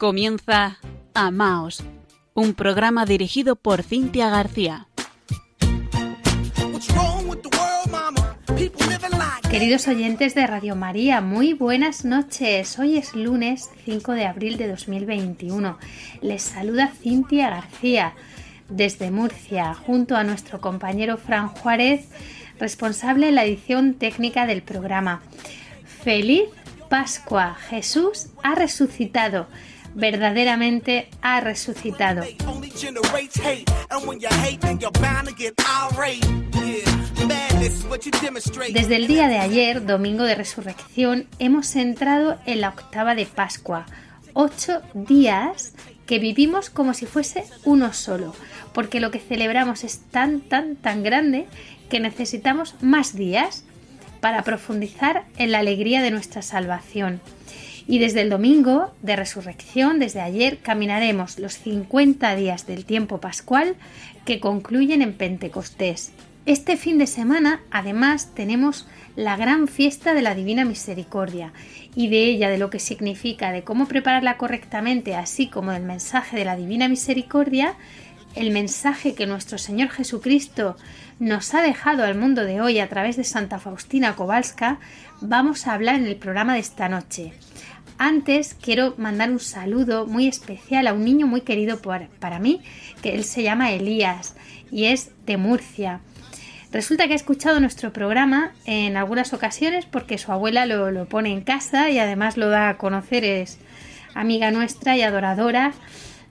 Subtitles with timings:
[0.00, 0.78] Comienza
[1.12, 1.84] Amaos,
[2.32, 4.88] un programa dirigido por Cintia García.
[9.50, 12.78] Queridos oyentes de Radio María, muy buenas noches.
[12.78, 15.76] Hoy es lunes 5 de abril de 2021.
[16.22, 18.14] Les saluda Cintia García
[18.70, 22.08] desde Murcia, junto a nuestro compañero Fran Juárez,
[22.58, 25.20] responsable de la edición técnica del programa.
[25.84, 26.44] Feliz
[26.88, 29.46] Pascua, Jesús ha resucitado
[29.94, 32.22] verdaderamente ha resucitado.
[38.72, 43.86] Desde el día de ayer, domingo de resurrección, hemos entrado en la octava de Pascua,
[44.32, 45.74] ocho días
[46.06, 48.34] que vivimos como si fuese uno solo,
[48.72, 51.46] porque lo que celebramos es tan, tan, tan grande
[51.88, 53.64] que necesitamos más días
[54.20, 57.20] para profundizar en la alegría de nuestra salvación.
[57.90, 63.74] Y desde el domingo de resurrección, desde ayer, caminaremos los 50 días del tiempo pascual
[64.24, 66.12] que concluyen en Pentecostés.
[66.46, 71.52] Este fin de semana, además, tenemos la gran fiesta de la Divina Misericordia
[71.96, 76.36] y de ella, de lo que significa, de cómo prepararla correctamente, así como del mensaje
[76.36, 77.74] de la Divina Misericordia,
[78.36, 80.76] el mensaje que nuestro Señor Jesucristo
[81.18, 84.78] nos ha dejado al mundo de hoy a través de Santa Faustina Kowalska,
[85.20, 87.32] vamos a hablar en el programa de esta noche.
[88.02, 92.62] Antes quiero mandar un saludo muy especial a un niño muy querido para mí,
[93.02, 94.36] que él se llama Elías
[94.72, 96.00] y es de Murcia.
[96.72, 101.30] Resulta que ha escuchado nuestro programa en algunas ocasiones porque su abuela lo, lo, pone
[101.30, 103.58] en casa y además lo da a conocer, es
[104.14, 105.74] amiga nuestra y adoradora.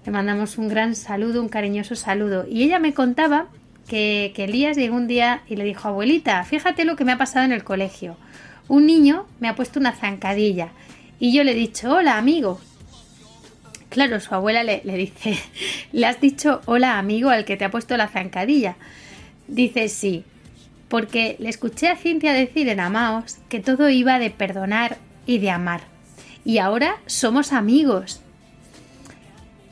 [0.08, 2.48] Le mandamos un gran saludo, un cariñoso saludo.
[2.50, 3.46] Y ella me contaba
[3.88, 7.20] que, que Elías llegó un día y le dijo, abuelita, fíjate lo que me ha
[7.20, 8.18] pasado en el colegio.
[8.68, 10.70] Un niño me ha puesto una zancadilla
[11.20, 12.60] y yo le he dicho, hola amigo.
[13.90, 15.38] Claro, su abuela le, dice,
[15.92, 18.76] ¿le has dicho hola amigo al que te ha puesto la zancadilla?
[19.48, 20.24] Dice sí,
[20.88, 25.50] porque le escuché a Cintia decir en Amaos que todo iba de perdonar y de
[25.50, 25.82] amar.
[26.46, 28.22] Y ahora somos amigos.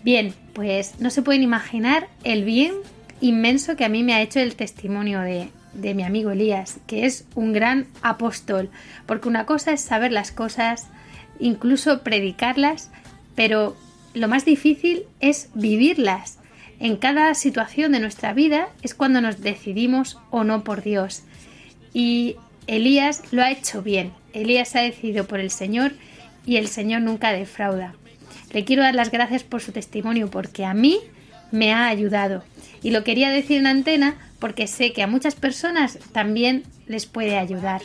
[0.04, 2.74] Bien, pues no se pueden imaginar el bien
[3.22, 7.06] inmenso que a mí me ha hecho el testimonio de, de mi amigo Elías, que
[7.06, 8.70] es un gran apóstol,
[9.06, 10.88] porque una cosa es saber las cosas
[11.40, 12.92] incluso predicarlas,
[13.36, 13.76] pero
[14.14, 16.40] lo más difícil es vivirlas.
[16.80, 21.24] En cada situación de nuestra vida es cuando nos decidimos o no por Dios.
[21.94, 22.36] Y
[22.68, 24.12] Elías lo ha hecho bien.
[24.34, 25.94] Elías ha decidido por el Señor
[26.46, 27.96] y el Señor nunca defrauda.
[28.52, 31.00] Le quiero dar las gracias por su testimonio porque a mí
[31.52, 32.44] me ha ayudado.
[32.84, 37.38] Y lo quería decir en antena porque sé que a muchas personas también les puede
[37.38, 37.82] ayudar.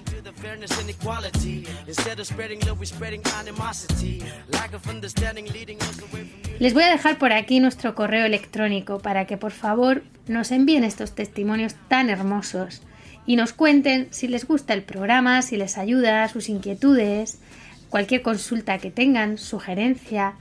[6.58, 10.84] Les voy a dejar por aquí nuestro correo electrónico para que por favor nos envíen
[10.84, 12.82] estos testimonios tan hermosos
[13.26, 17.40] y nos cuenten si les gusta el programa, si les ayuda, sus inquietudes,
[17.88, 20.34] cualquier consulta que tengan, sugerencia.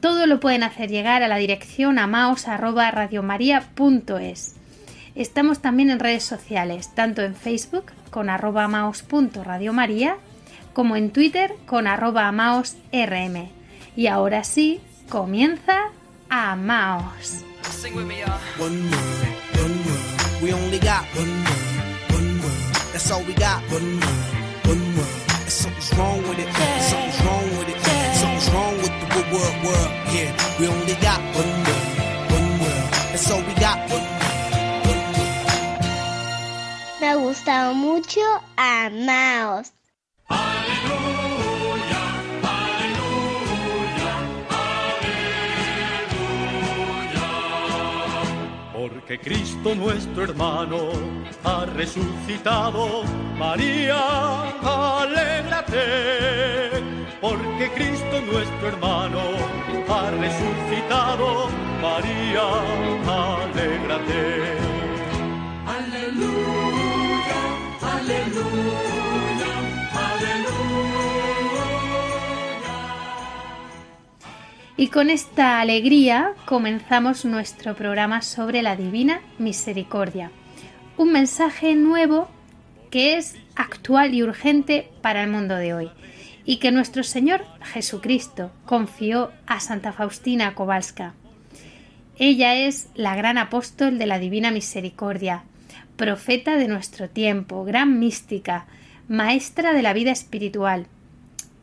[0.00, 4.55] Todo lo pueden hacer llegar a la dirección amaos.radiomaria.es.
[5.16, 10.18] Estamos también en redes sociales, tanto en Facebook con arroba amaos.radiomaria
[10.74, 13.48] como en Twitter con arroba amaosrm.
[13.96, 15.90] Y ahora sí, comienza
[16.28, 17.44] Amaos.
[37.06, 38.20] Ha gustado mucho
[38.56, 39.72] Amaos.
[40.28, 42.02] Aleluya,
[42.42, 44.12] aleluya,
[47.16, 47.26] aleluya.
[48.72, 50.78] Porque Cristo nuestro hermano
[51.44, 53.04] ha resucitado,
[53.38, 54.00] María,
[54.62, 55.86] alégrate.
[57.20, 59.20] Porque Cristo nuestro hermano
[59.88, 61.48] ha resucitado,
[61.80, 62.46] María,
[63.06, 64.22] alégrate.
[65.66, 66.55] Aleluya,
[68.06, 69.52] aleluya,
[69.94, 70.46] aleluya.
[74.76, 80.30] Y con esta alegría comenzamos nuestro programa sobre la Divina Misericordia.
[80.96, 82.28] Un mensaje nuevo
[82.90, 85.90] que es actual y urgente para el mundo de hoy
[86.44, 91.14] y que nuestro Señor Jesucristo confió a Santa Faustina Kowalska.
[92.18, 95.44] Ella es la gran apóstol de la Divina Misericordia,
[95.96, 98.66] profeta de nuestro tiempo, gran mística,
[99.08, 100.86] maestra de la vida espiritual.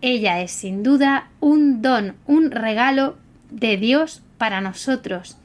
[0.02, 3.16] ella es sin duda un don, un regalo
[3.52, 5.38] de Dios para nosotros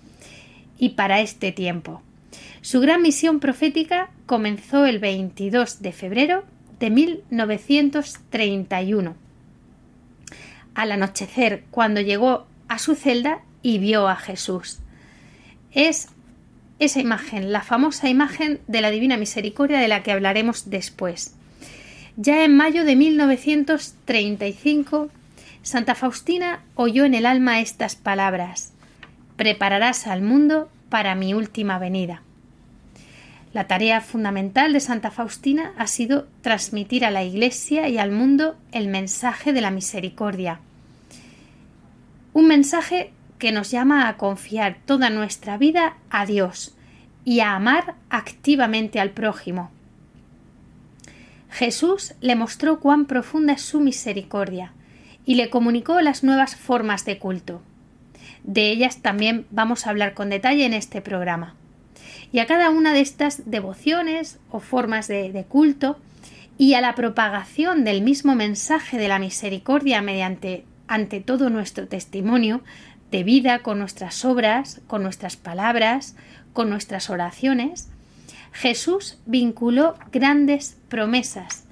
[0.79, 2.02] y para este tiempo.
[2.61, 6.43] Su gran misión profética comenzó el 22 de febrero
[6.81, 9.14] de 1931.
[10.75, 14.79] Al anochecer, cuando llegó a su celda y vio a Jesús.
[15.73, 16.08] Es
[16.79, 21.35] esa imagen, la famosa imagen de la Divina Misericordia de la que hablaremos después.
[22.17, 25.11] Ya en mayo de 1935,
[25.63, 28.73] Santa Faustina oyó en el alma estas palabras
[29.37, 32.23] Prepararás al mundo para mi última venida.
[33.53, 38.57] La tarea fundamental de Santa Faustina ha sido transmitir a la Iglesia y al mundo
[38.73, 40.59] el mensaje de la misericordia.
[42.33, 46.75] Un mensaje que nos llama a confiar toda nuestra vida a Dios
[47.25, 49.70] y a amar activamente al prójimo.
[51.50, 54.73] Jesús le mostró cuán profunda es su misericordia
[55.25, 57.62] y le comunicó las nuevas formas de culto.
[58.44, 61.55] De ellas también vamos a hablar con detalle en este programa.
[62.32, 65.99] Y a cada una de estas devociones o formas de, culto
[66.56, 72.62] y a la propagación del mismo mensaje de la misericordia mediante ante todo nuestro testimonio
[73.11, 76.17] de vida con nuestras obras, con nuestras palabras,
[76.53, 77.89] con nuestras oraciones,
[78.53, 81.65] Jesús vinculó grandes promesas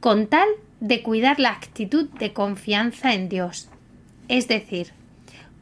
[0.00, 0.48] con tal
[0.80, 3.68] de cuidar la actitud de confianza en Dios,
[4.28, 4.92] es decir,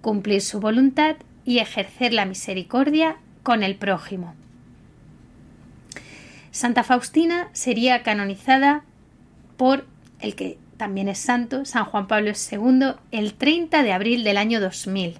[0.00, 4.34] cumplir su voluntad y ejercer la misericordia con el prójimo.
[6.52, 8.82] Santa Faustina sería canonizada
[9.56, 9.86] por
[10.20, 14.62] el que también es santo, San Juan Pablo II, el 30 de abril del año
[14.62, 15.18] 2000.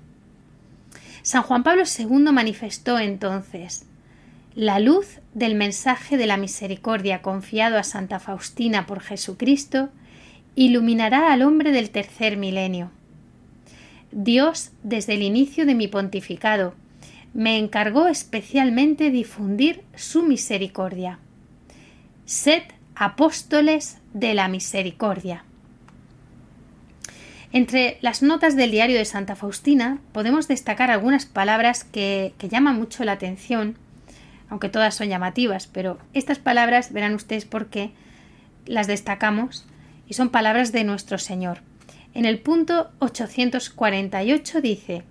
[1.20, 3.84] San Juan Pablo II manifestó entonces
[4.54, 9.90] la luz del mensaje de la misericordia confiado a Santa Faustina por Jesucristo
[10.54, 12.90] iluminará al hombre del tercer milenio.
[14.12, 16.72] Dios, desde el inicio de mi pontificado,
[17.34, 21.18] me encargó especialmente difundir su misericordia.
[22.24, 22.62] Sed
[22.94, 25.44] apóstoles de la misericordia.
[27.52, 33.02] Entre las notas del diario de Santa Faustina podemos destacar algunas palabras que, llaman mucho
[33.02, 33.76] la atención,
[34.49, 37.91] aunque todas son llamativas, pero estas palabras verán ustedes por qué
[38.67, 39.67] las destacamos
[40.06, 41.58] y son palabras de nuestro Señor.
[42.14, 45.02] En el punto 848 dice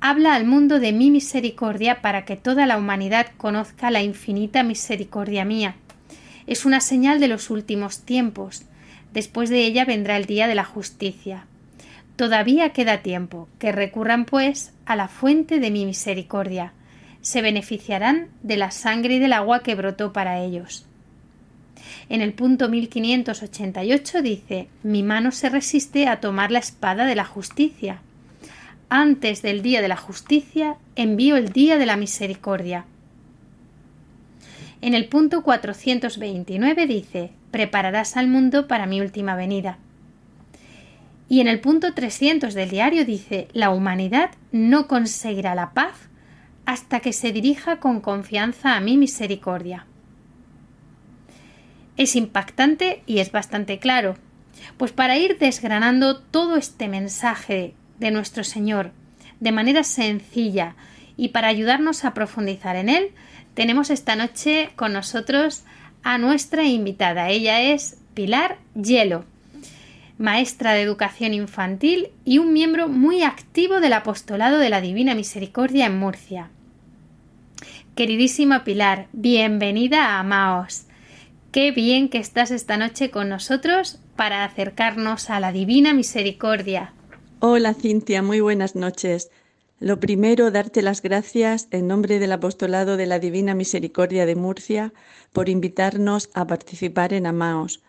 [0.00, 5.44] Habla al mundo de mi misericordia para que toda la humanidad conozca la infinita misericordia
[5.44, 5.76] mía.
[6.48, 8.64] Es una señal de los últimos tiempos
[9.14, 11.46] Después de ella vendrá el día de la justicia.
[12.16, 16.72] Todavía queda tiempo, que recurran pues a la fuente de mi misericordia.
[17.20, 20.84] Se beneficiarán de la sangre y del agua que brotó para ellos.
[22.08, 27.24] En el punto 1588 dice Mi mano se resiste a tomar la espada de la
[27.24, 28.02] justicia.
[28.88, 32.84] Antes del día de la justicia envío el día de la misericordia.
[34.80, 39.78] En el punto 429 dice Prepararás al mundo para mi última venida.
[41.28, 46.08] Y en el punto 300 del diario dice La humanidad no conseguirá la paz
[46.66, 49.86] hasta que se dirija con confianza a mi misericordia.
[51.96, 54.16] Es impactante y es bastante claro,
[54.76, 58.90] pues para ir desgranando todo este mensaje de nuestro Señor
[59.38, 60.74] de manera sencilla
[61.16, 63.12] y para ayudarnos a profundizar en él,
[63.54, 65.62] tenemos esta noche con nosotros
[66.04, 67.30] a nuestra invitada.
[67.30, 69.24] Ella es Pilar Hielo,
[70.18, 75.86] maestra de educación infantil y un miembro muy activo del apostolado de la Divina Misericordia
[75.86, 76.50] en Murcia.
[77.96, 80.84] Queridísima Pilar, bienvenida a Amaos.
[81.50, 86.92] Qué bien que estás esta noche con nosotros para acercarnos a la Divina Misericordia.
[87.40, 89.30] Hola Cintia, muy buenas noches.
[89.84, 94.94] Lo primero, darte las gracias en nombre del Apostolado de la Divina Misericordia de Murcia
[95.34, 97.82] por invitarnos a participar en Amaos.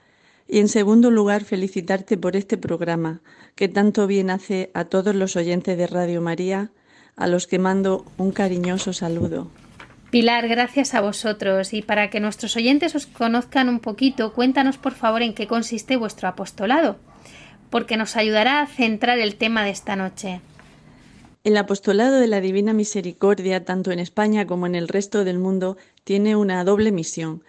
[0.45, 3.21] Y en segundo lugar, felicitarte por este programa,
[3.55, 6.69] que tanto bien hace a todos los oyentes de Radio María,
[7.15, 9.49] a los que mando un cariñoso saludo.
[10.09, 11.73] Pilar, gracias a vosotros.
[11.73, 15.95] Y para que nuestros oyentes os conozcan un poquito, cuéntanos por favor en qué consiste
[15.95, 16.97] vuestro apostolado,
[17.69, 20.41] porque nos ayudará a centrar el tema de esta noche.
[21.45, 25.77] El apostolado de la Divina Misericordia, tanto en España como en el resto del mundo,
[26.03, 27.43] tiene una doble misión.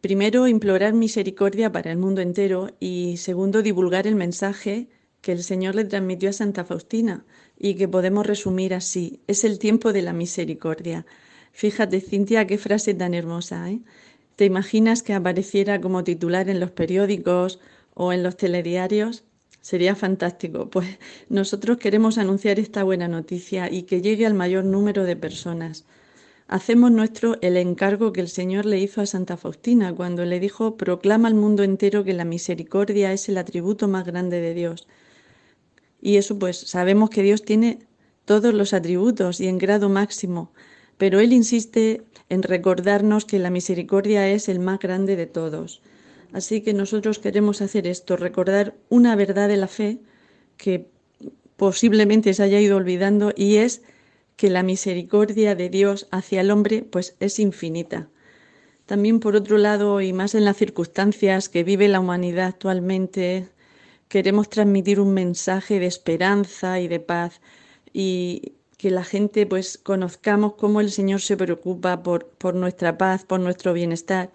[0.00, 4.88] Primero, implorar misericordia para el mundo entero y segundo, divulgar el mensaje
[5.20, 7.26] que el Señor le transmitió a Santa Faustina
[7.58, 11.04] y que podemos resumir así, es el tiempo de la misericordia.
[11.52, 13.70] Fíjate, Cintia, qué frase tan hermosa.
[13.70, 13.82] ¿eh?
[14.36, 17.60] ¿Te imaginas que apareciera como titular en los periódicos
[17.92, 19.25] o en los telediarios?
[19.66, 20.70] Sería fantástico.
[20.70, 20.86] Pues
[21.28, 25.84] nosotros queremos anunciar esta buena noticia y que llegue al mayor número de personas.
[26.46, 30.76] Hacemos nuestro el encargo que el Señor le hizo a Santa Faustina cuando le dijo
[30.76, 34.86] proclama al mundo entero que la misericordia es el atributo más grande de Dios.
[36.00, 37.80] Y eso pues sabemos que Dios tiene
[38.24, 40.52] todos los atributos y en grado máximo,
[40.96, 45.82] pero Él insiste en recordarnos que la misericordia es el más grande de todos.
[46.32, 49.98] Así que nosotros queremos hacer esto, recordar una verdad de la fe
[50.56, 50.88] que
[51.56, 53.82] posiblemente se haya ido olvidando y es
[54.36, 58.08] que la misericordia de Dios hacia el hombre pues es infinita.
[58.84, 63.48] También por otro lado y más en las circunstancias que vive la humanidad actualmente,
[64.08, 67.40] queremos transmitir un mensaje de esperanza y de paz
[67.92, 73.24] y que la gente pues conozcamos cómo el Señor se preocupa por, por nuestra paz,
[73.24, 74.30] por nuestro bienestar.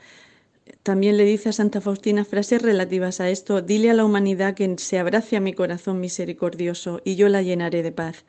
[0.84, 4.76] También le dice a Santa Faustina frases relativas a esto, dile a la humanidad que
[4.78, 8.26] se abrace a mi corazón misericordioso y yo la llenaré de paz.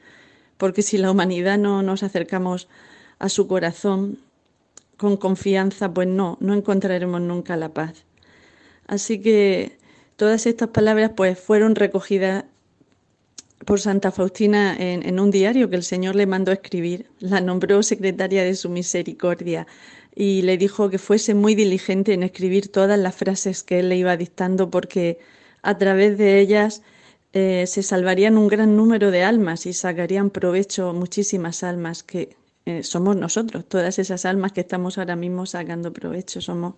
[0.59, 2.69] Porque si la humanidad no nos acercamos
[3.19, 4.19] a su corazón
[4.97, 8.05] con confianza, pues no, no encontraremos nunca la paz.
[8.87, 9.79] Así que
[10.17, 12.45] todas estas palabras pues fueron recogidas
[13.65, 17.07] por Santa Faustina en, un diario que el Señor le mandó a escribir.
[17.21, 19.67] La nombró secretaria de su misericordia
[20.15, 23.97] y le dijo que fuese muy diligente en escribir todas las frases que él le
[23.97, 25.19] iba dictando porque
[25.63, 26.83] a través de ellas
[27.33, 32.83] eh, se salvarían un gran número de almas y sacarían provecho muchísimas almas que eh,
[32.83, 36.75] somos nosotros, todas esas almas que estamos ahora mismo sacando provecho, somos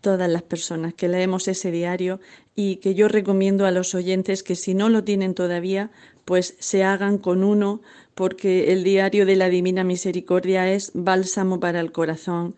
[0.00, 2.20] todas las personas que leemos ese diario
[2.56, 5.90] y que yo recomiendo a los oyentes que si no lo tienen todavía,
[6.24, 7.80] pues se hagan con uno
[8.20, 12.54] porque el diario de la Divina Misericordia es bálsamo para el corazón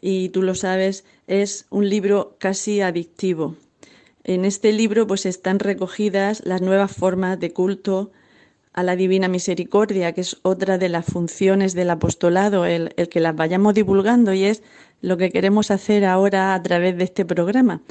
[0.00, 3.56] y tú lo sabes, es un libro casi adictivo.
[4.22, 8.12] En este libro pues están recogidas las nuevas formas de culto
[8.72, 13.18] a la Divina Misericordia, que es otra de las funciones del apostolado, el, el que
[13.18, 14.62] las vayamos divulgando y es
[15.00, 17.82] lo que queremos hacer ahora a través de este programa.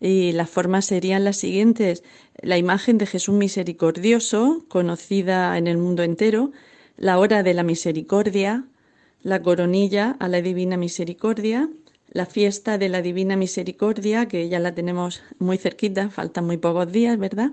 [0.00, 2.04] Y las formas serían las siguientes.
[2.40, 6.52] La imagen de Jesús misericordioso, conocida en el mundo entero,
[6.96, 8.64] la hora de la misericordia,
[9.22, 11.68] la coronilla a la divina misericordia,
[12.10, 16.90] la fiesta de la divina misericordia, que ya la tenemos muy cerquita, faltan muy pocos
[16.90, 17.52] días, ¿verdad?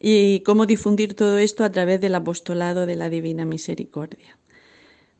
[0.00, 4.38] Y cómo difundir todo esto a través del apostolado de la divina misericordia.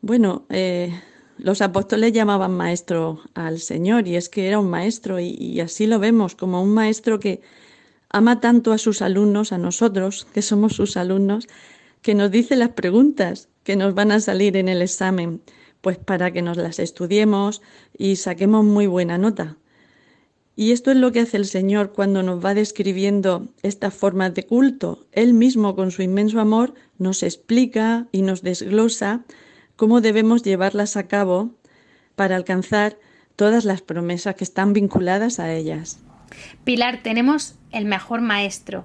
[0.03, 0.93] Bueno, eh,
[1.39, 5.99] los apóstoles llamaban maestro al Señor y es que era un maestro y, así lo
[5.99, 7.41] vemos como un maestro que
[8.09, 11.49] ama tanto a sus alumnos, a nosotros, que somos sus alumnos,
[12.03, 15.43] que nos dice las preguntas que nos van a salir en el examen,
[15.81, 17.63] pues para que nos las estudiemos
[17.97, 19.57] y saquemos muy buena nota.
[20.59, 24.47] Y esto es lo que hace el Señor cuando nos va describiendo estas formas de
[24.47, 25.07] culto.
[25.13, 29.25] Él mismo, con su inmenso amor, nos explica y nos desglosa
[29.77, 31.51] cómo debemos llevarlas a cabo
[32.15, 32.99] para alcanzar
[33.37, 35.99] todas las promesas que están vinculadas a ellas.
[36.65, 38.85] Pilar, tenemos el mejor maestro.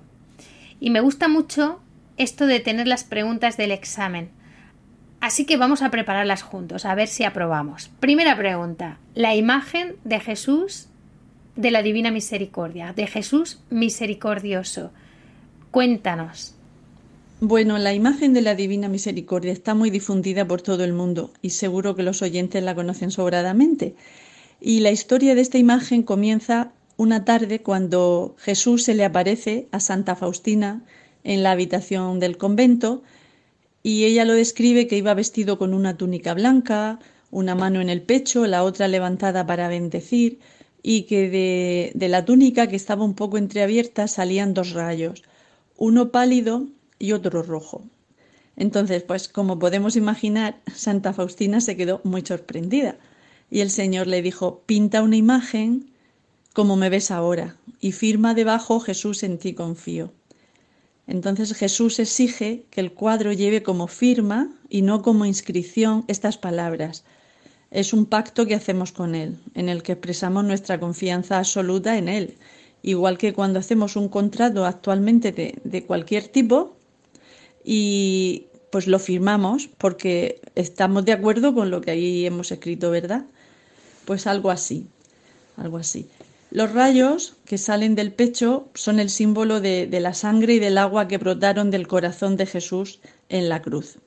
[0.80, 1.80] Y me gusta mucho
[2.18, 4.30] esto de tener las preguntas del examen.
[5.22, 7.90] Así que vamos a prepararlas juntos, a ver si aprobamos.
[8.00, 8.98] Primera pregunta.
[9.14, 10.90] La imagen de Jesús
[11.56, 14.92] de la Divina Misericordia, de Jesús misericordioso.
[15.70, 16.56] Cuéntanos.
[17.44, 21.50] Bueno, la imagen de la Divina Misericordia está muy difundida por todo el mundo y
[21.50, 23.96] seguro que los oyentes la conocen sobradamente.
[24.60, 29.80] Y la historia de esta imagen comienza una tarde cuando Jesús se le aparece a
[29.80, 30.86] Santa Faustina
[31.24, 33.02] en la habitación del convento
[33.82, 37.00] y ella lo describe que iba vestido con una túnica blanca,
[37.32, 40.38] una mano en el pecho, la otra levantada para bendecir
[40.84, 45.24] y que de, de la túnica que estaba un poco entreabierta salían dos rayos,
[45.76, 46.68] uno pálido
[47.02, 47.84] y otro rojo.
[48.56, 52.98] Entonces, pues como podemos imaginar, Santa Faustina se quedó muy sorprendida
[53.50, 55.92] y el Señor le dijo, pinta una imagen
[56.54, 60.12] como me ves ahora y firma debajo Jesús en ti confío.
[61.08, 67.04] Entonces Jesús exige que el cuadro lleve como firma y no como inscripción estas palabras.
[67.72, 72.10] Es un pacto que hacemos con Él, en el que expresamos nuestra confianza absoluta en
[72.10, 72.38] Él,
[72.84, 76.78] igual que cuando hacemos un contrato actualmente de, de cualquier tipo,
[77.64, 83.26] y pues lo firmamos porque estamos de acuerdo con lo que ahí hemos escrito, ¿verdad?
[84.06, 84.88] Pues algo así,
[85.58, 86.08] algo así.
[86.52, 91.08] Los rayos que salen del pecho son el símbolo de, la sangre y del agua
[91.08, 93.00] que brotaron del corazón de Jesús
[93.30, 93.98] en la cruz.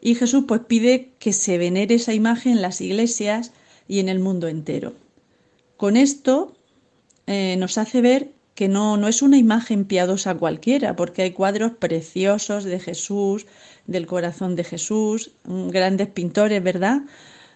[0.00, 3.52] Y Jesús pues pide que se venere esa imagen en las iglesias
[3.86, 4.94] y en el mundo entero.
[5.76, 6.56] Con esto
[7.28, 11.72] eh, nos hace ver que no, no es una imagen piadosa cualquiera, porque hay cuadros
[11.72, 13.44] preciosos de Jesús,
[13.88, 17.00] del corazón de Jesús, mm, grandes pintores, ¿verdad?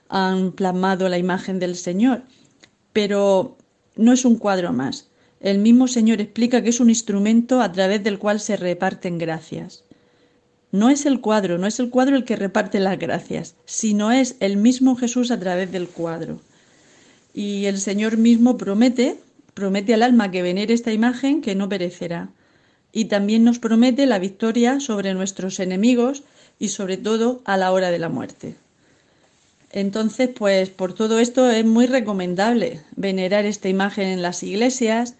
[0.08, 2.24] Han plasmado la imagen del Señor,
[2.92, 3.56] pero
[3.94, 5.06] no es un cuadro más.
[5.38, 9.84] El mismo Señor explica que es un instrumento a través del cual se reparten gracias.
[10.72, 14.34] No es el cuadro, no es el cuadro el que reparte las gracias, sino es
[14.40, 16.40] el mismo Jesús a través del cuadro.
[17.32, 19.20] Y el Señor mismo promete,
[19.56, 22.28] promete al alma que venere esta imagen que no perecerá.
[22.92, 26.24] Y también nos promete la victoria sobre nuestros enemigos
[26.58, 28.54] y sobre todo a la hora de la muerte.
[29.72, 35.14] Entonces, pues por todo esto es muy recomendable venerar esta imagen en las iglesias,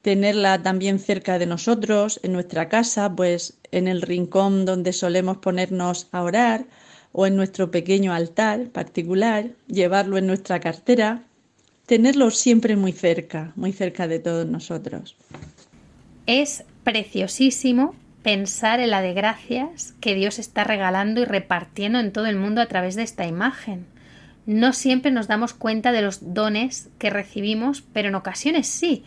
[0.00, 6.06] tenerla también cerca de nosotros, en nuestra casa, pues en el rincón donde solemos ponernos
[6.12, 6.66] a orar
[7.10, 11.24] o en nuestro pequeño altar particular, llevarlo en nuestra cartera,
[11.86, 15.16] tenerlo siempre muy cerca, muy cerca de todos nosotros.
[16.26, 22.26] Es preciosísimo pensar en la de gracias que Dios está regalando y repartiendo en todo
[22.26, 23.86] el mundo a través de esta imagen.
[24.46, 29.04] No siempre nos damos cuenta de los dones que recibimos, pero en ocasiones sí.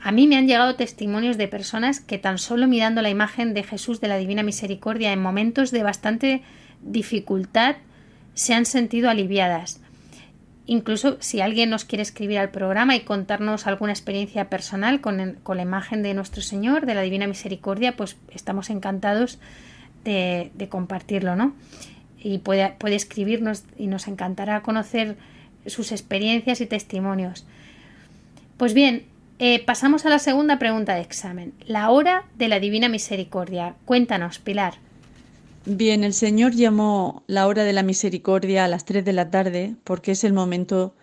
[0.00, 3.64] A mí me han llegado testimonios de personas que tan solo mirando la imagen de
[3.64, 6.42] Jesús de la Divina Misericordia en momentos de bastante
[6.82, 7.76] dificultad
[8.34, 9.80] se han sentido aliviadas.
[10.70, 15.62] Incluso si alguien nos quiere escribir al programa y contarnos alguna experiencia personal con, la
[15.62, 19.38] imagen de nuestro Señor, de la Divina Misericordia, pues estamos encantados
[20.04, 21.54] de, de compartirlo, ¿no?
[22.22, 25.16] Y puede, puede escribirnos y nos encantará conocer
[25.64, 27.46] sus experiencias y testimonios.
[28.58, 29.06] Pues bien,
[29.38, 31.54] eh, pasamos a la segunda pregunta de examen.
[31.64, 33.74] La hora de la Divina Misericordia.
[33.86, 34.74] Cuéntanos, Pilar.
[35.64, 39.76] Bien, el Señor llamó la hora de la misericordia a las tres de la tarde
[39.84, 40.94] porque es el momento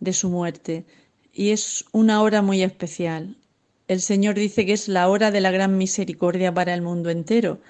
[0.00, 0.86] de su muerte
[1.32, 3.36] y es una hora muy especial.
[3.88, 7.60] El Señor dice que es la hora de la gran misericordia para el mundo entero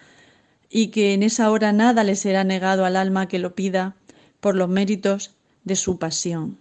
[0.70, 3.96] y que en esa hora nada le será negado al alma que lo pida
[4.40, 6.58] por los méritos de su pasión.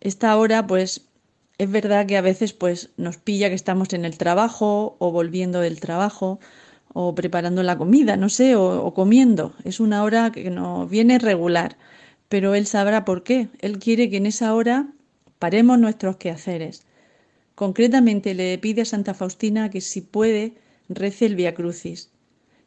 [0.00, 1.02] Esta hora, pues,
[1.58, 5.60] es verdad que a veces pues nos pilla que estamos en el trabajo o volviendo
[5.60, 6.40] del trabajo
[6.92, 9.54] o preparando la comida, no sé, o, comiendo.
[9.64, 11.76] Es una hora que nos viene regular,
[12.28, 13.48] pero Él sabrá por qué.
[13.60, 14.88] Él quiere que en esa hora
[15.38, 16.84] paremos nuestros quehaceres.
[17.54, 20.54] Concretamente le pide a Santa Faustina que si puede
[20.88, 22.10] rece el Via Crucis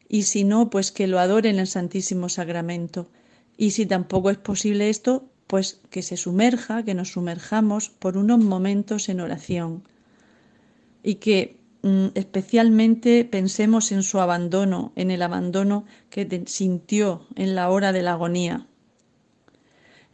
[0.08, 3.08] y si no, pues que lo adore en el Santísimo Sacramento.
[3.56, 8.38] Y si tampoco es posible esto, pues que se sumerja, que nos sumerjamos por unos
[8.38, 9.82] momentos en oración
[11.02, 11.55] y que
[12.14, 18.12] especialmente pensemos en su abandono, en el abandono que sintió en la hora de la
[18.12, 18.66] agonía.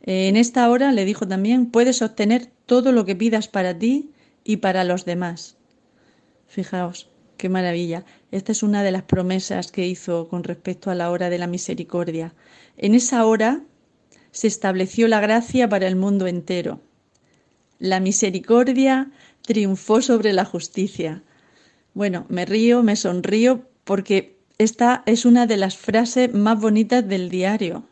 [0.05, 4.11] en esta hora le dijo también, puedes obtener todo lo que pidas para ti
[4.45, 5.57] y para los demás.
[6.49, 8.05] Fijaos, qué maravilla.
[8.31, 11.47] Esta es una de las promesas que hizo con respecto a la hora de la
[11.47, 12.35] misericordia.
[12.77, 13.63] En esa hora
[14.33, 16.81] se estableció la gracia para el mundo entero.
[17.79, 19.11] La misericordia
[19.43, 21.23] triunfó sobre la justicia.
[21.95, 27.29] Bueno, me río, me sonrío porque esta es una de las frases más bonitas del
[27.29, 27.85] diario.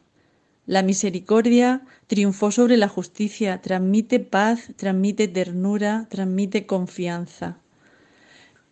[0.66, 7.58] La misericordia triunfó sobre la justicia, transmite paz, transmite ternura, transmite confianza.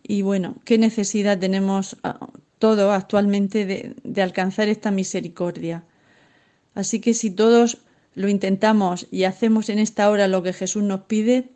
[0.02, 5.84] Y bueno, ¿qué necesidad tenemos ah, todos actualmente de, de alcanzar esta misericordia?
[6.74, 7.78] Así que si todos
[8.14, 11.50] lo intentamos y hacemos en esta hora lo que Jesús nos pide,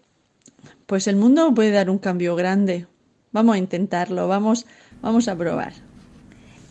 [0.86, 2.86] pues el mundo puede dar un cambio grande.
[3.32, 4.66] Vamos a intentarlo, vamos,
[5.00, 5.72] vamos a probar.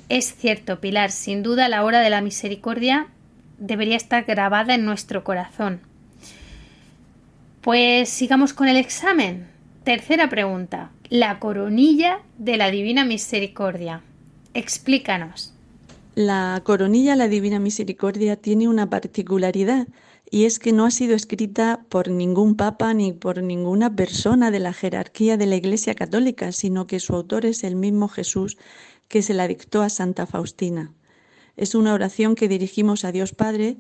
[0.10, 3.08] Es cierto, Pilar, sin duda la hora de la misericordia
[3.58, 5.80] debería estar grabada en nuestro corazón.
[7.62, 9.48] Pues sigamos con el examen.
[9.84, 10.92] Tercera pregunta.
[11.10, 14.02] La coronilla de la Divina Misericordia.
[14.54, 15.54] Explícanos.
[16.16, 19.88] La coronilla La Divina Misericordia tiene una particularidad
[20.34, 24.60] y es que no ha sido escrita por ningún papa ni por ninguna persona de
[24.60, 28.58] la jerarquía de la Iglesia Católica, sino que su autor es el mismo Jesús
[29.10, 30.94] que se la dictó a Santa Faustina.
[31.58, 33.78] Es una oración que dirigimos a Dios Padre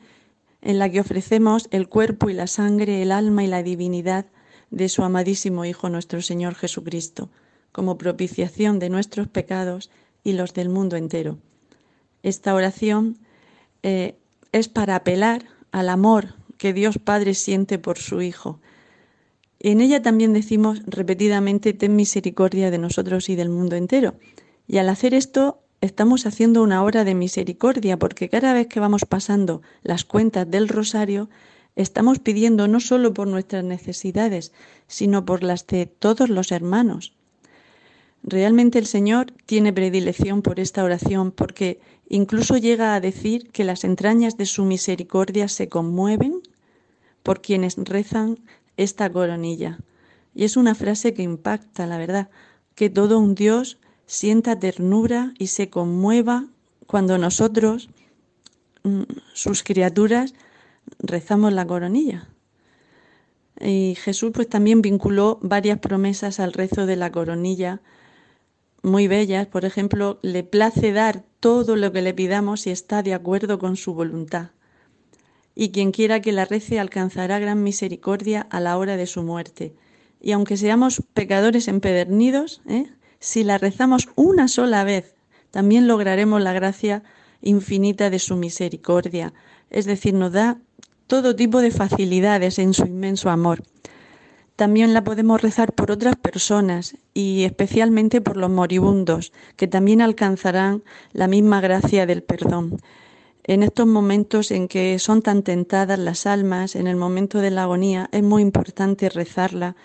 [0.62, 4.26] en la que ofrecemos el cuerpo y la sangre, el alma y la divinidad
[4.72, 7.30] de su amadísimo Hijo nuestro Señor Jesucristo,
[7.72, 9.90] como propiciación de nuestros pecados
[10.22, 11.38] y los del mundo entero.
[12.24, 13.20] Esta oración
[13.84, 14.18] eh,
[14.52, 18.60] es para apelar al amor que Dios Padre siente por su Hijo.
[19.60, 24.13] En ella también decimos repetidamente, ten misericordia de nosotros y del mundo entero.
[24.67, 29.06] Y al hacer esto, estamos haciendo una obra de misericordia, porque cada vez que vamos
[29.06, 31.32] pasando las cuentas del rosario,
[31.76, 34.54] estamos pidiendo no solo por nuestras necesidades,
[34.86, 37.15] sino por las de todos los hermanos.
[38.21, 43.84] Realmente el Señor tiene predilección por esta oración porque incluso llega a decir que las
[43.84, 46.43] entrañas de su misericordia se conmueven
[47.24, 48.40] por quienes rezan
[48.78, 49.80] esta coronilla.
[50.34, 52.30] Y es una frase que impacta, la verdad,
[52.76, 56.48] que todo un Dios sienta ternura y se conmueva
[56.88, 57.90] cuando nosotros,
[58.84, 59.04] mm,
[59.34, 60.34] sus criaturas,
[61.00, 62.28] rezamos la coronilla.
[63.60, 67.82] Y Jesús pues también vinculó varias promesas al rezo de la coronilla,
[68.82, 69.48] muy bellas.
[69.48, 73.76] Por ejemplo, le place dar todo lo que le pidamos si está de acuerdo con
[73.76, 74.50] su voluntad.
[75.56, 79.74] Y quien quiera que la rece alcanzará gran misericordia a la hora de su muerte.
[80.22, 82.86] Y aunque seamos pecadores empedernidos, ¿eh?
[83.20, 85.16] si la rezamos una sola vez,
[85.52, 87.04] también lograremos la gracia
[87.42, 89.34] infinita de su misericordia.
[89.70, 90.60] Es decir, nos da
[91.08, 93.64] todo tipo de facilidades en su inmenso amor.
[94.56, 100.84] También la podemos rezar por otras personas y especialmente por los moribundos, que también alcanzarán
[101.14, 102.78] la misma gracia del perdón.
[103.43, 107.63] En estos momentos en que son tan tentadas las almas, en el momento de la
[107.63, 109.75] agonía, es muy importante rezarla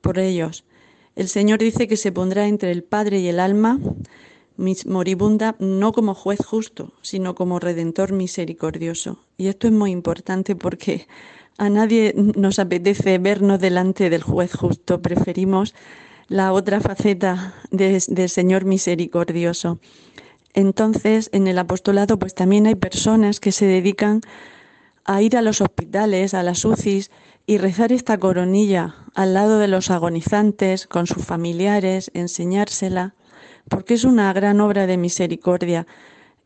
[0.00, 0.64] por ellos.
[1.14, 3.78] El Señor dice que se pondrá entre el Padre y el alma
[4.86, 9.18] moribunda no como juez justo, sino como redentor misericordioso.
[9.36, 11.06] Y esto es muy importante porque
[11.58, 15.74] a nadie nos apetece vernos delante del juez justo, preferimos
[16.28, 19.78] la otra faceta del Señor misericordioso.
[20.54, 24.22] Entonces, en el apostolado, pues también hay personas que se dedican
[25.04, 27.10] a ir a los hospitales, a las UCIs
[27.46, 33.14] y rezar esta coronilla al lado de los agonizantes, con sus familiares, enseñársela
[33.68, 35.86] porque es una gran obra de misericordia.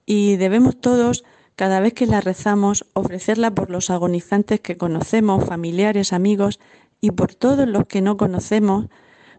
[0.06, 1.24] Y debemos todos,
[1.56, 6.60] cada vez que la rezamos, ofrecerla por los agonizantes que conocemos, familiares, amigos
[7.00, 8.86] y por todos los que no conocemos,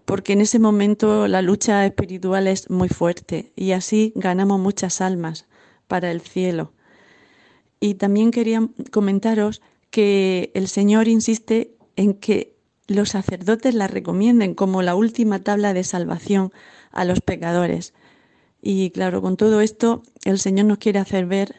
[0.09, 5.45] porque en ese momento la lucha espiritual es muy fuerte y así ganamos muchas almas
[5.87, 6.73] para el cielo.
[7.79, 12.55] Y también quería comentaros que el Señor insiste en que
[12.87, 16.51] los sacerdotes la recomienden como la última tabla de salvación
[16.91, 17.93] a los pecadores.
[18.63, 21.57] Y claro, con todo esto, el Señor nos quiere hacer ver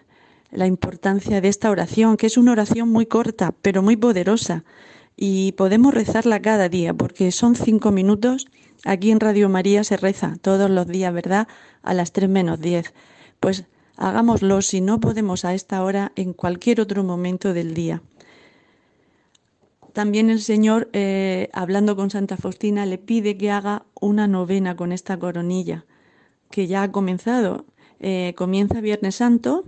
[0.51, 4.65] la importancia de esta oración, que es una oración muy corta, pero muy poderosa.
[5.23, 8.49] Y podemos rezarla cada día, porque son cinco minutos.
[8.87, 11.47] Aquí en Radio María se reza todos los días, ¿verdad?
[11.83, 12.95] A las tres menos diez.
[13.39, 18.03] Pues hagámoslo si no podemos a esta hora en cualquier otro momento del día.
[19.93, 24.91] También el Señor, eh, hablando con Santa Faustina, le pide que haga una novena con
[24.91, 25.85] esta coronilla,
[26.51, 27.67] que ya ha comenzado.
[27.99, 29.67] Eh, comienza Viernes Santo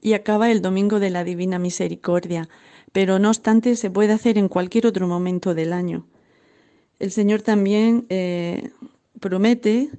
[0.00, 2.48] y acaba el Domingo de la Divina Misericordia,
[2.94, 6.06] pero no obstante se puede hacer en cualquier otro momento del año.
[7.00, 8.70] El Señor también eh,
[9.18, 9.90] promete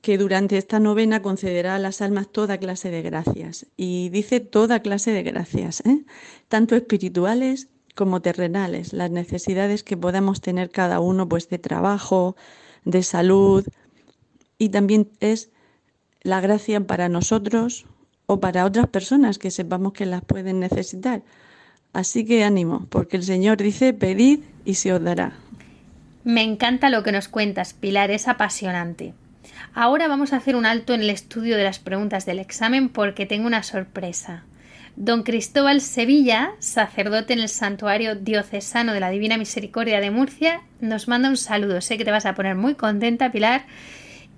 [0.00, 3.66] que durante esta novena concederá a las almas toda clase de gracias.
[3.76, 5.84] Y dice toda clase de gracias,
[6.48, 12.34] tanto espirituales como terrenales, las necesidades que podamos tener cada uno pues de trabajo,
[12.84, 13.64] de salud
[14.58, 15.50] y también es
[16.22, 17.86] la gracia para nosotros
[18.26, 21.22] o para otras personas que sepamos que las pueden necesitar.
[21.92, 25.32] Así que ánimo, porque el Señor dice, pedid y se os dará.
[26.22, 29.14] Me encanta lo que nos cuentas, Pilar, es apasionante.
[29.74, 33.26] Ahora vamos a hacer un alto en el estudio de las preguntas del examen porque
[33.26, 34.44] tengo una sorpresa.
[34.96, 41.08] Don Cristóbal Sevilla, sacerdote en el Santuario Diocesano de la Divina Misericordia de Murcia, nos
[41.08, 41.80] manda un saludo.
[41.80, 43.64] Sé que te vas a poner muy contenta, Pilar.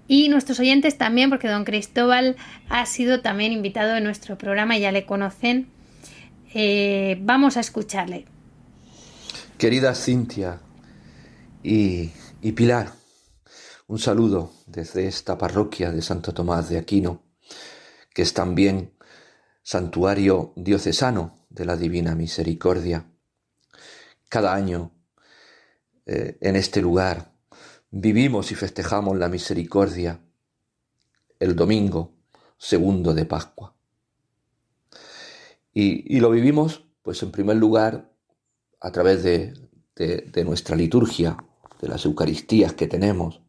[0.07, 2.37] Y nuestros oyentes también, porque don Cristóbal
[2.69, 5.67] ha sido también invitado en nuestro programa, ya le conocen.
[6.55, 8.27] Eh, vamos a escucharle.
[9.57, 10.61] Querida Cintia
[11.63, 12.11] y,
[12.53, 12.93] Pilar,
[13.87, 17.23] un saludo desde esta parroquia de Santo Tomás de Aquino,
[18.13, 18.93] que es también
[19.63, 23.07] santuario diocesano de la Divina Misericordia.
[24.29, 24.91] Cada año
[26.05, 27.33] eh, en este lugar
[27.91, 30.21] vivimos y festejamos la misericordia
[31.39, 32.13] el domingo
[32.59, 33.72] segundo de Pascua.
[35.75, 38.13] Y, lo vivimos, pues en primer lugar,
[38.81, 39.55] a través de,
[40.45, 41.37] nuestra liturgia,
[41.81, 43.41] de las Eucaristías que tenemos.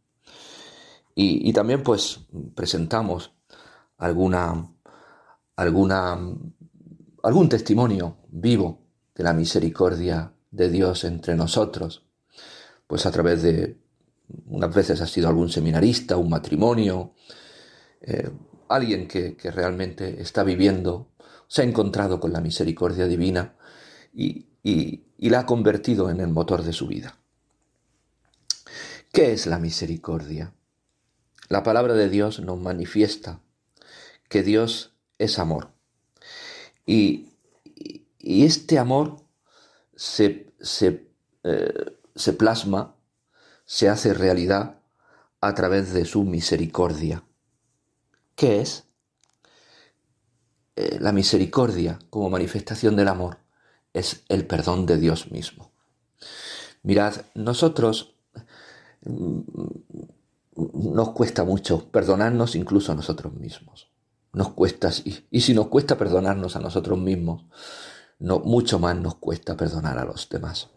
[1.16, 2.22] Y, y también, pues,
[2.56, 3.34] presentamos
[3.98, 4.74] alguna
[5.56, 6.20] alguna,
[7.24, 8.82] algún testimonio vivo
[9.16, 12.06] de la misericordia de Dios entre nosotros,
[12.88, 13.78] pues a través de,
[14.48, 17.14] unas veces ha sido algún seminarista, un matrimonio,
[18.02, 18.30] eh,
[18.70, 21.13] alguien que, realmente está viviendo,
[21.48, 23.56] se ha encontrado con la misericordia divina
[24.14, 27.18] y, y la ha convertido en el motor de su vida.
[29.12, 30.54] ¿Qué es la misericordia?
[31.54, 33.40] la palabra de Dios nos manifiesta
[34.28, 35.72] que Dios es amor.
[36.86, 37.30] Y,
[38.20, 39.18] este amor
[39.96, 40.54] se,
[41.44, 42.96] eh, se plasma,
[43.66, 44.80] se hace realidad
[45.42, 47.24] a través de su misericordia.
[48.36, 48.86] ¿Qué es?
[50.76, 53.38] Eh, la misericordia como manifestación del amor
[53.94, 55.72] es el perdón de Dios mismo.
[56.82, 58.16] Mirad, nosotros
[59.06, 59.42] mm,
[60.56, 63.92] nos cuesta mucho perdonarnos incluso a nosotros mismos.
[64.34, 67.46] Nos cuesta, y, y si nos cuesta perdonarnos a nosotros mismos,
[68.20, 70.70] no, mucho más nos cuesta perdonar a los demás.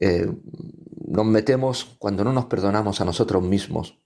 [0.00, 0.30] Eh,
[1.06, 3.98] nos metemos, cuando no nos perdonamos a nosotros mismos,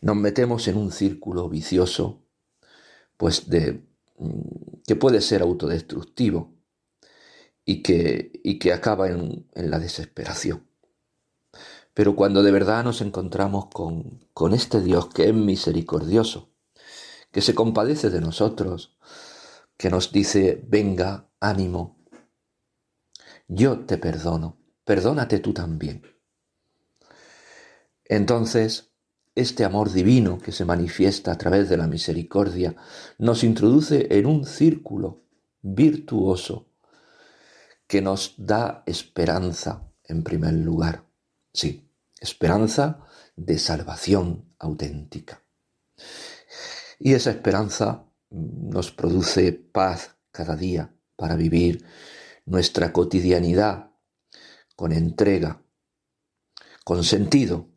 [0.00, 2.21] nos metemos en un círculo vicioso
[3.22, 3.86] pues de
[4.18, 6.56] mm, que puede ser autodestructivo
[7.64, 10.66] y que, y que acaba en, la desesperación.
[11.94, 16.50] Pero cuando de verdad nos encontramos con, con este Dios que es misericordioso,
[17.30, 18.98] que se compadece de nosotros,
[19.76, 22.04] que nos dice, venga, ánimo,
[23.46, 26.02] yo te perdono, perdónate tú también.
[28.04, 28.91] Entonces,
[29.34, 32.76] este amor divino que se manifiesta a través de la misericordia
[33.18, 35.24] nos introduce en un círculo
[35.62, 36.68] virtuoso
[37.86, 41.06] que nos da esperanza en primer lugar.
[41.52, 41.90] Sí,
[42.20, 43.04] esperanza
[43.36, 45.42] de salvación auténtica.
[46.98, 51.84] Y esa esperanza nos produce paz cada día para vivir
[52.44, 53.90] nuestra cotidianidad
[54.76, 55.62] con entrega,
[56.84, 57.71] con sentido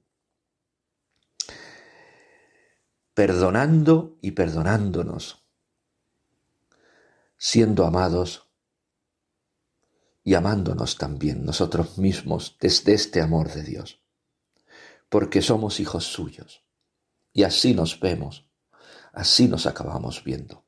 [3.16, 5.42] perdonando y perdonándonos,
[7.38, 8.50] siendo amados
[10.22, 14.02] y amándonos también nosotros mismos desde este amor de Dios,
[15.08, 16.66] porque somos hijos suyos
[17.32, 18.48] y así nos vemos,
[19.14, 20.66] así nos acabamos viendo.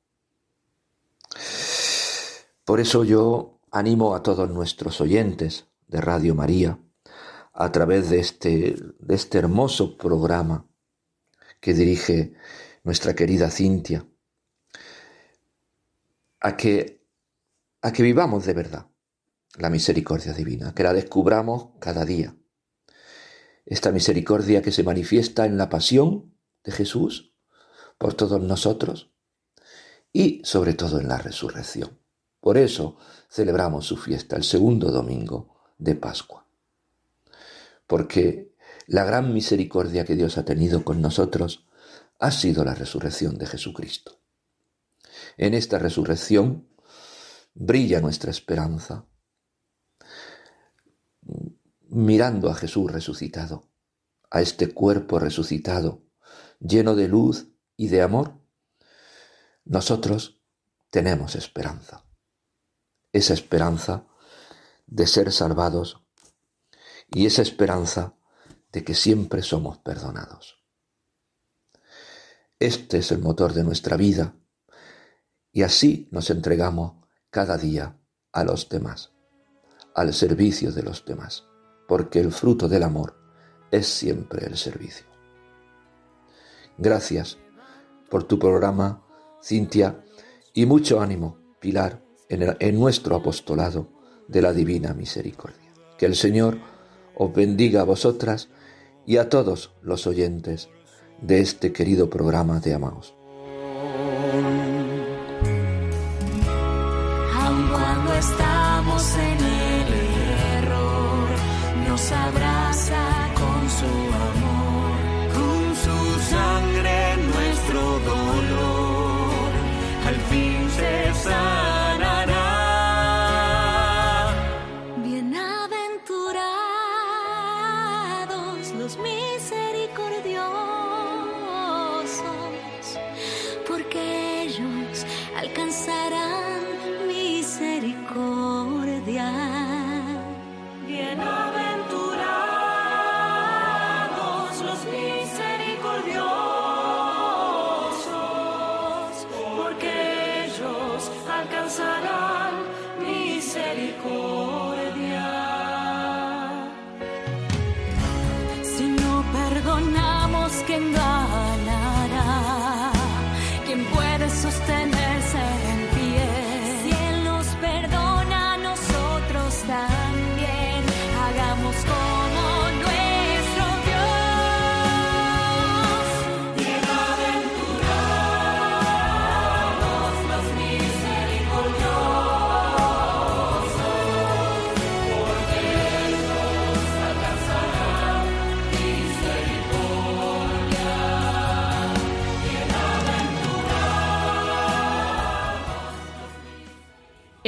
[2.64, 6.80] Por eso yo animo a todos nuestros oyentes de Radio María,
[7.52, 10.67] a través de este, de este hermoso programa,
[11.60, 12.34] que dirige
[12.84, 14.06] nuestra querida Cintia,
[16.40, 17.04] a que,
[17.82, 18.88] a que vivamos de verdad
[19.58, 22.36] la misericordia divina, que la descubramos cada día.
[23.66, 27.34] Esta misericordia que se manifiesta en la pasión de Jesús
[27.98, 29.12] por todos nosotros
[30.14, 32.00] y sobre todo en la resurrección.
[32.40, 32.98] Por eso
[33.30, 36.46] celebramos su fiesta el segundo domingo de Pascua.
[37.88, 38.54] Porque
[38.88, 41.68] la gran misericordia que Dios ha tenido con nosotros
[42.20, 44.20] ha sido la resurrección de Jesucristo.
[45.36, 46.70] En esta resurrección
[47.54, 49.06] brilla nuestra esperanza,
[51.90, 53.70] mirando a Jesús resucitado,
[54.32, 56.04] a este cuerpo resucitado,
[56.60, 58.40] lleno de luz y de amor,
[59.66, 60.42] nosotros
[60.90, 62.06] tenemos esperanza.
[63.12, 64.06] Esa esperanza
[64.86, 66.02] de ser salvados
[67.12, 68.18] y esa esperanza
[68.72, 70.58] de que siempre somos perdonados.
[72.60, 74.36] Este es el motor de nuestra vida
[75.52, 78.00] y así nos entregamos cada día
[78.32, 79.14] a los demás,
[79.94, 81.46] al servicio de los demás,
[81.88, 83.16] porque el fruto del amor
[83.72, 85.06] es siempre el servicio.
[86.78, 87.38] Gracias
[88.10, 89.04] por tu programa,
[89.44, 90.04] Cintia,
[90.54, 93.92] y mucho ánimo, Pilar, en, en nuestro apostolado
[94.28, 95.74] de la Divina Misericordia.
[95.98, 96.60] Que el Señor
[97.16, 98.50] os bendiga a vosotras
[99.08, 100.70] y a todos los oyentes
[101.22, 103.16] de este querido programa de Amaos.
[107.34, 109.94] Aun cuando estamos en el
[110.58, 111.30] error,
[111.88, 112.12] nos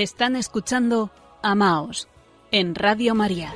[0.02, 1.12] Están escuchando
[1.44, 2.08] Amaos
[2.52, 3.54] en Radio María.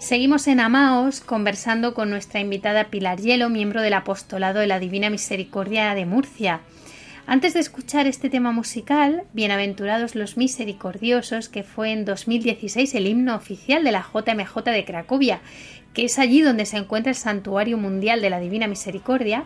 [0.00, 5.08] Seguimos en Amaos conversando con nuestra invitada Pilar Hielo, miembro del apostolado de la Divina
[5.08, 6.60] Misericordia de Murcia.
[7.26, 13.34] Antes de escuchar este tema musical, Bienaventurados los Misericordiosos, que fue en 2016 el himno
[13.34, 15.40] oficial de la JMJ de Cracovia,
[15.94, 19.44] que es allí donde se encuentra el Santuario Mundial de la Divina Misericordia,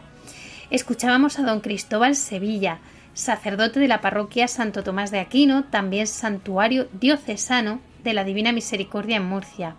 [0.71, 2.79] escuchábamos a don Cristóbal Sevilla,
[3.15, 9.19] sacerdote de la parroquia Santo Tomás de Aquino, también santuario diocesano de la Divina Misericordia
[9.19, 9.77] en Murcia.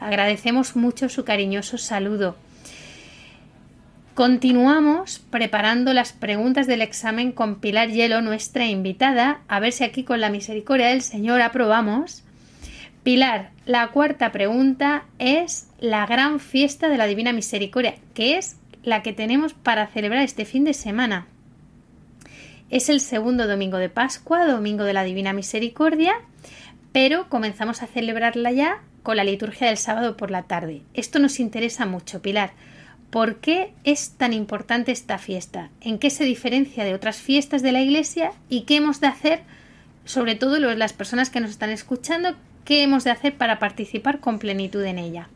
[0.00, 2.36] Agradecemos mucho su cariñoso saludo.
[4.18, 10.02] Continuamos preparando las preguntas del examen con Pilar Hielo, nuestra invitada, a ver si aquí
[10.02, 12.24] con la misericordia del Señor aprobamos.
[13.04, 19.04] Pilar, la cuarta pregunta es la gran fiesta de la Divina Misericordia, que es la
[19.04, 21.28] que tenemos para celebrar este fin de semana.
[22.70, 26.14] Es el segundo domingo de Pascua, domingo de la Divina Misericordia,
[26.90, 30.82] pero comenzamos a celebrarla ya con la liturgia del sábado por la tarde.
[30.92, 32.50] Esto nos interesa mucho, Pilar.
[33.10, 35.70] ¿Por qué es tan importante esta fiesta?
[35.80, 38.32] ¿En qué se diferencia de otras fiestas de la Iglesia?
[38.50, 39.40] ¿Y qué hemos de hacer,
[40.04, 42.34] sobre todo las personas que nos están escuchando,
[42.66, 45.30] qué hemos de hacer para participar con plenitud en ella?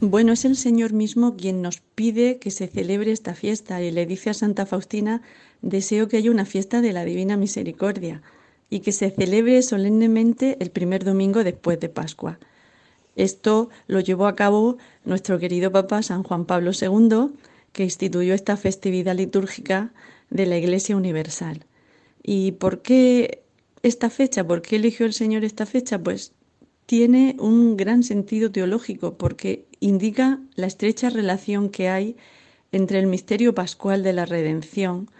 [0.00, 4.06] Bueno, es el Señor mismo quien nos pide que se celebre esta fiesta y le
[4.06, 5.22] dice a Santa Faustina,
[5.62, 8.22] deseo que haya una fiesta de la Divina Misericordia
[8.70, 12.38] y que se celebre solemnemente el primer domingo después de Pascua.
[13.18, 17.32] Esto lo llevó a cabo nuestro querido Papa San Juan Pablo II,
[17.72, 19.92] que instituyó esta festividad litúrgica
[20.30, 21.66] de la Iglesia Universal.
[22.22, 23.42] ¿Y por qué
[23.82, 24.46] esta fecha?
[24.46, 25.98] ¿Por qué eligió el Señor esta fecha?
[25.98, 26.32] Pues
[26.86, 32.16] tiene un gran sentido teológico porque indica la estrecha relación que hay
[32.70, 35.10] entre el misterio pascual de la redención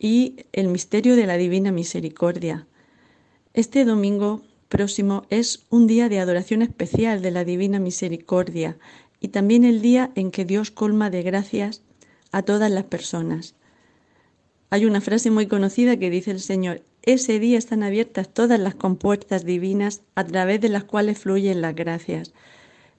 [0.00, 2.66] y el misterio de la divina misericordia.
[3.54, 8.76] Este domingo próximo es un día de adoración especial de la Divina Misericordia
[9.20, 11.82] y también el día en que Dios colma de gracias
[12.32, 13.54] a todas las personas.
[14.70, 18.74] Hay una frase muy conocida que dice el Señor, ese día están abiertas todas las
[18.74, 22.32] compuertas divinas a través de las cuales fluyen las gracias.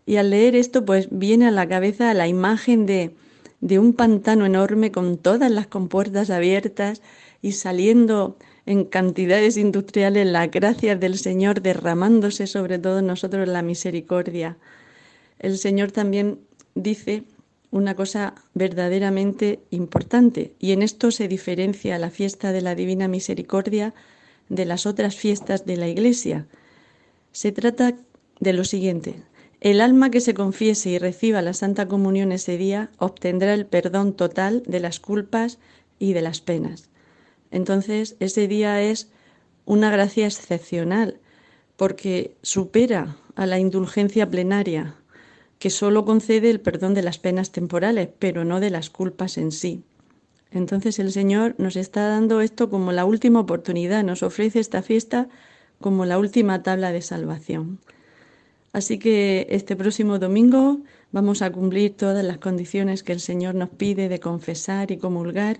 [0.06, 3.14] Y al leer esto, pues viene a la cabeza la imagen de,
[3.60, 7.02] de un pantano enorme con todas las compuertas abiertas
[7.42, 14.58] y saliendo en cantidades industriales las gracias del Señor derramándose sobre todos nosotros la misericordia.
[15.40, 16.42] El Señor también
[16.76, 17.24] dice
[17.72, 23.94] una cosa verdaderamente importante y en esto se diferencia la fiesta de la Divina Misericordia
[24.50, 26.46] de las otras fiestas de la Iglesia.
[27.32, 27.96] Se trata
[28.42, 29.16] de lo siguiente.
[29.62, 34.14] El alma que se confiese y reciba la Santa Comunión ese día obtendrá el perdón
[34.14, 35.58] total de las culpas
[36.00, 36.90] y de las penas.
[37.52, 39.10] Entonces, ese día es
[39.66, 41.20] una gracia excepcional
[41.76, 44.96] porque supera a la indulgencia plenaria,
[45.60, 49.52] que sólo concede el perdón de las penas temporales, pero no de las culpas en
[49.52, 49.84] sí.
[50.52, 55.28] Entonces el Señor nos está dando esto como la última oportunidad, nos ofrece esta fiesta
[55.80, 57.80] como la última tabla de salvación.
[58.74, 60.80] Así que este próximo domingo
[61.12, 65.60] vamos a cumplir todas las condiciones que el Señor nos pide de confesar y comulgar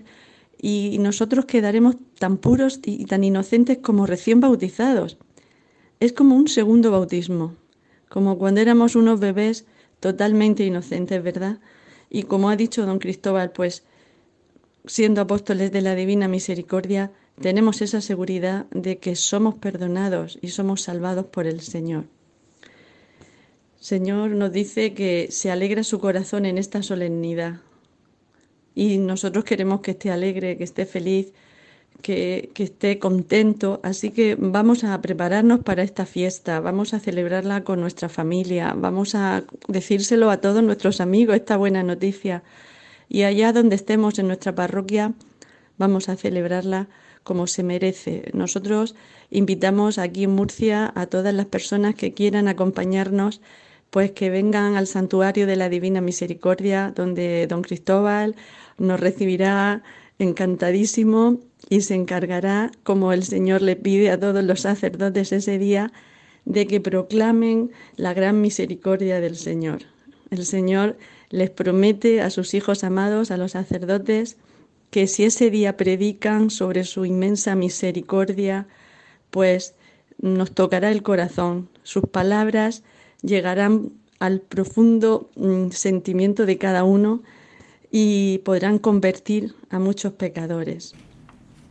[0.60, 5.18] y nosotros quedaremos tan puros y tan inocentes como recién bautizados.
[6.00, 7.54] Es como un segundo bautismo,
[8.08, 9.66] como cuando éramos unos bebés
[10.00, 11.58] totalmente inocentes, ¿verdad?
[12.10, 13.84] Y como ha dicho don Cristóbal, pues
[14.86, 20.82] siendo apóstoles de la Divina Misericordia, tenemos esa seguridad de que somos perdonados y somos
[20.82, 22.06] salvados por el Señor.
[23.78, 27.60] Señor nos dice que se alegra su corazón en esta solemnidad,
[28.78, 31.32] y nosotros queremos que esté alegre, que esté feliz,
[32.00, 33.80] que, que, esté contento.
[33.82, 39.16] Así que vamos a prepararnos para esta fiesta, vamos a celebrarla con nuestra familia, vamos
[39.16, 42.44] a decírselo a todos nuestros amigos esta buena noticia.
[43.08, 45.12] Y allá donde estemos en nuestra parroquia,
[45.76, 46.86] vamos a celebrarla
[47.24, 48.30] como se merece.
[48.32, 48.94] Nosotros
[49.32, 53.40] invitamos aquí en Murcia a todas las personas que quieran acompañarnos
[53.90, 58.36] pues que vengan al santuario de la Divina Misericordia, donde don Cristóbal
[58.76, 59.82] nos recibirá
[60.18, 65.92] encantadísimo y se encargará, como el Señor le pide a todos los sacerdotes ese día,
[66.44, 69.82] de que proclamen la gran misericordia del Señor.
[70.30, 70.96] El Señor
[71.30, 74.36] les promete a sus hijos amados, a los sacerdotes,
[74.90, 78.66] que si ese día predican sobre su inmensa misericordia,
[79.30, 79.74] pues
[80.20, 81.68] nos tocará el corazón.
[81.82, 82.82] Sus palabras
[83.22, 87.22] llegarán al profundo mm, sentimiento de cada uno
[87.90, 90.94] y podrán convertir a muchos pecadores.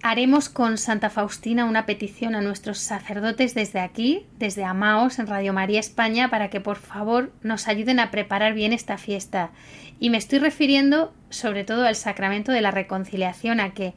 [0.03, 5.53] Haremos con Santa Faustina una petición a nuestros sacerdotes desde aquí, desde Amaos, en Radio
[5.53, 9.51] María España, para que por favor nos ayuden a preparar bien esta fiesta.
[9.99, 13.95] Y me estoy refiriendo sobre todo al sacramento de la reconciliación, a que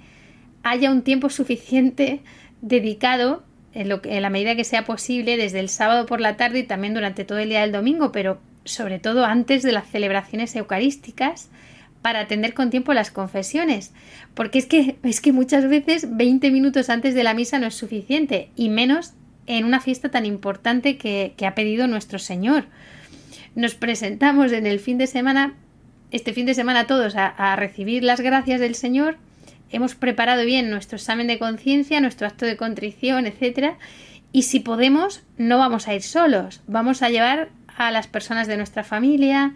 [0.63, 2.23] haya un tiempo suficiente
[2.61, 3.45] dedicado,
[3.75, 6.61] en, lo que, en la medida que sea posible, desde el sábado por la tarde
[6.61, 10.55] y también durante todo el día del domingo, pero sobre todo antes de las celebraciones
[10.57, 11.49] eucarísticas,
[12.03, 13.93] para atender con tiempo las confesiones,
[14.35, 17.75] porque es que es que muchas veces 20 minutos antes de la misa no es
[17.75, 19.13] suficiente y menos
[19.47, 22.67] en una fiesta tan importante que, ha pedido nuestro Señor.
[23.55, 25.55] Nos presentamos en el fin de semana,
[26.11, 29.19] este fin de semana todos a, a recibir las gracias del Señor,
[29.71, 33.79] hemos preparado bien nuestro examen de conciencia, nuestro acto de contrición, etcétera,
[34.33, 38.57] y si podemos no vamos a ir solos, vamos a llevar a las personas de
[38.57, 39.55] nuestra familia,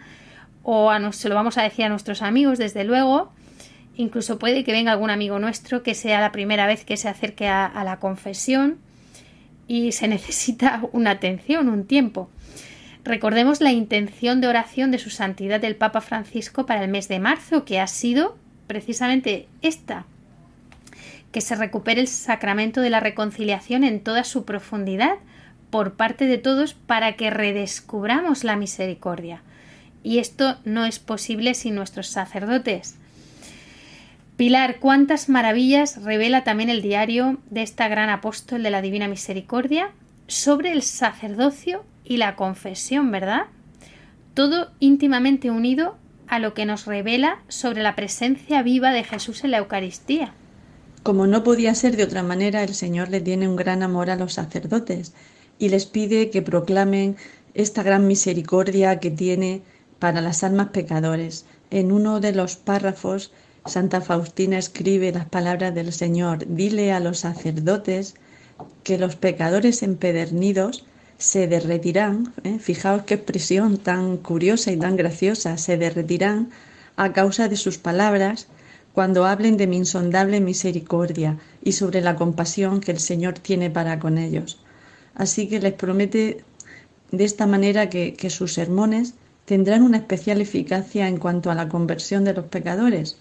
[0.62, 3.32] o a se lo vamos a decir a nuestros amigos, desde luego.
[3.96, 7.46] Incluso puede que venga algún amigo nuestro que sea la primera vez que se acerque
[7.46, 8.78] a la confesión
[9.68, 12.30] y se necesita una atención, un tiempo.
[13.04, 17.20] Recordemos la intención de oración de su santidad el Papa Francisco para el mes de
[17.20, 18.36] marzo, que ha sido
[18.66, 20.06] precisamente esta,
[21.32, 25.16] que se recupere el sacramento de la reconciliación en toda su profundidad
[25.70, 29.42] por parte de todos para que redescubramos la misericordia
[30.04, 32.96] y esto no es posible sin nuestros sacerdotes.
[34.36, 39.90] Pilar, cuántas maravillas revela también el diario de esta gran apóstol de la Divina Misericordia
[40.26, 43.46] sobre el sacerdocio y la confesión, ¿verdad?
[44.34, 45.96] Todo íntimamente unido
[46.34, 50.34] a lo que nos revela sobre la presencia viva de Jesús en la Eucaristía.
[51.04, 54.16] Como no podía ser de otra manera, el Señor le tiene un gran amor a
[54.16, 55.14] los sacerdotes
[55.60, 57.16] y les pide que proclamen
[57.54, 59.62] esta gran misericordia que tiene
[60.00, 61.46] para las almas pecadores.
[61.70, 63.30] En uno de los párrafos,
[63.64, 68.16] Santa Faustina escribe las palabras del Señor, dile a los sacerdotes
[68.82, 70.84] que los pecadores empedernidos
[71.24, 72.58] se derretirán, ¿eh?
[72.58, 76.50] fijaos qué expresión tan curiosa y tan graciosa, se derretirán
[76.96, 78.46] a causa de sus palabras
[78.92, 83.98] cuando hablen de mi insondable misericordia y sobre la compasión que el Señor tiene para
[83.98, 84.58] con ellos.
[85.14, 86.44] Así que les promete
[87.10, 89.14] de esta manera que, que sus sermones
[89.46, 93.16] tendrán una especial eficacia en cuanto a la conversión de los pecadores.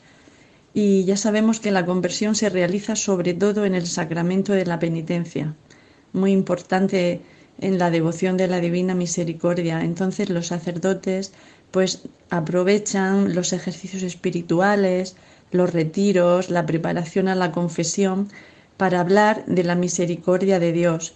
[0.73, 4.79] Y ya sabemos que la conversión se realiza sobre todo en el sacramento de la
[4.79, 5.55] penitencia,
[6.11, 7.21] muy importante
[7.59, 9.83] en la devoción de la Divina Misericordia.
[9.83, 11.33] Entonces los sacerdotes
[11.71, 15.15] pues aprovechan los ejercicios espirituales,
[15.51, 18.29] los retiros, la preparación a la confesión
[18.77, 21.15] para hablar de la misericordia de Dios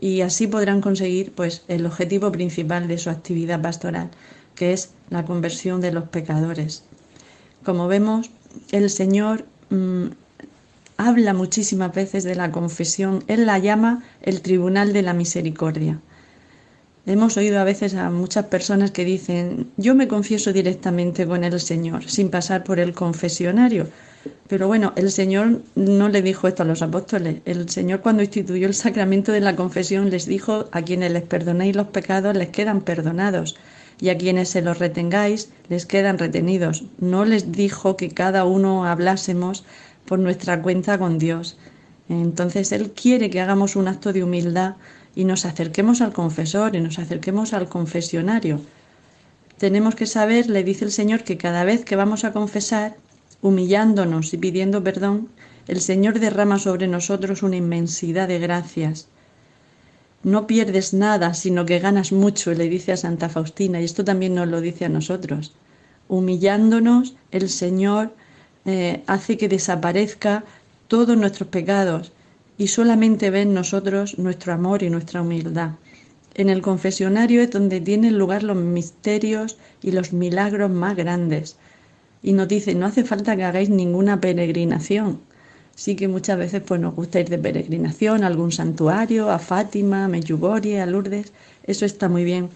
[0.00, 4.10] y así podrán conseguir pues el objetivo principal de su actividad pastoral,
[4.54, 6.84] que es la conversión de los pecadores.
[7.64, 8.30] Como vemos,
[8.72, 10.06] el Señor mm,
[10.96, 16.00] habla muchísimas veces de la confesión, Él la llama el tribunal de la misericordia.
[17.06, 21.60] Hemos oído a veces a muchas personas que dicen, yo me confieso directamente con el
[21.60, 23.86] Señor, sin pasar por el confesionario.
[24.48, 27.36] Pero bueno, el Señor no le dijo esto a los apóstoles.
[27.44, 31.76] El Señor cuando instituyó el sacramento de la confesión les dijo, a quienes les perdonéis
[31.76, 33.56] los pecados les quedan perdonados
[34.00, 36.84] y a quienes se los retengáis les quedan retenidos.
[36.98, 39.64] No les dijo que cada uno hablásemos
[40.06, 41.58] por nuestra cuenta con Dios.
[42.08, 44.76] Entonces Él quiere que hagamos un acto de humildad
[45.14, 48.60] y nos acerquemos al confesor y nos acerquemos al confesionario.
[49.58, 52.96] Tenemos que saber, le dice el Señor, que cada vez que vamos a confesar,
[53.42, 55.28] humillándonos y pidiendo perdón,
[55.66, 59.08] el Señor derrama sobre nosotros una inmensidad de gracias
[60.26, 64.34] no pierdes nada, sino que ganas mucho, le dice a Santa Faustina, y esto también
[64.34, 65.54] nos lo dice a nosotros.
[66.08, 68.12] Humillándonos, el Señor
[68.66, 70.44] eh, hace que desaparezca
[70.88, 72.12] todos nuestros pecados
[72.58, 75.70] y solamente ve en nosotros nuestro amor y nuestra humildad.
[76.34, 81.56] En el confesionario es donde tienen lugar los misterios y los milagros más grandes.
[82.22, 85.20] Y nos dice, no hace falta que hagáis ninguna peregrinación,
[85.76, 90.06] Sí que muchas veces pues, nos gusta ir de peregrinación a algún santuario, a Fátima,
[90.06, 92.48] a Medjugorje, a Lourdes, eso está muy bien.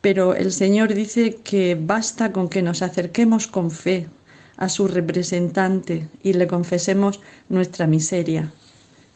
[0.00, 4.08] Pero el Señor dice que basta con que nos acerquemos con fe
[4.56, 8.52] a su representante y le confesemos nuestra miseria,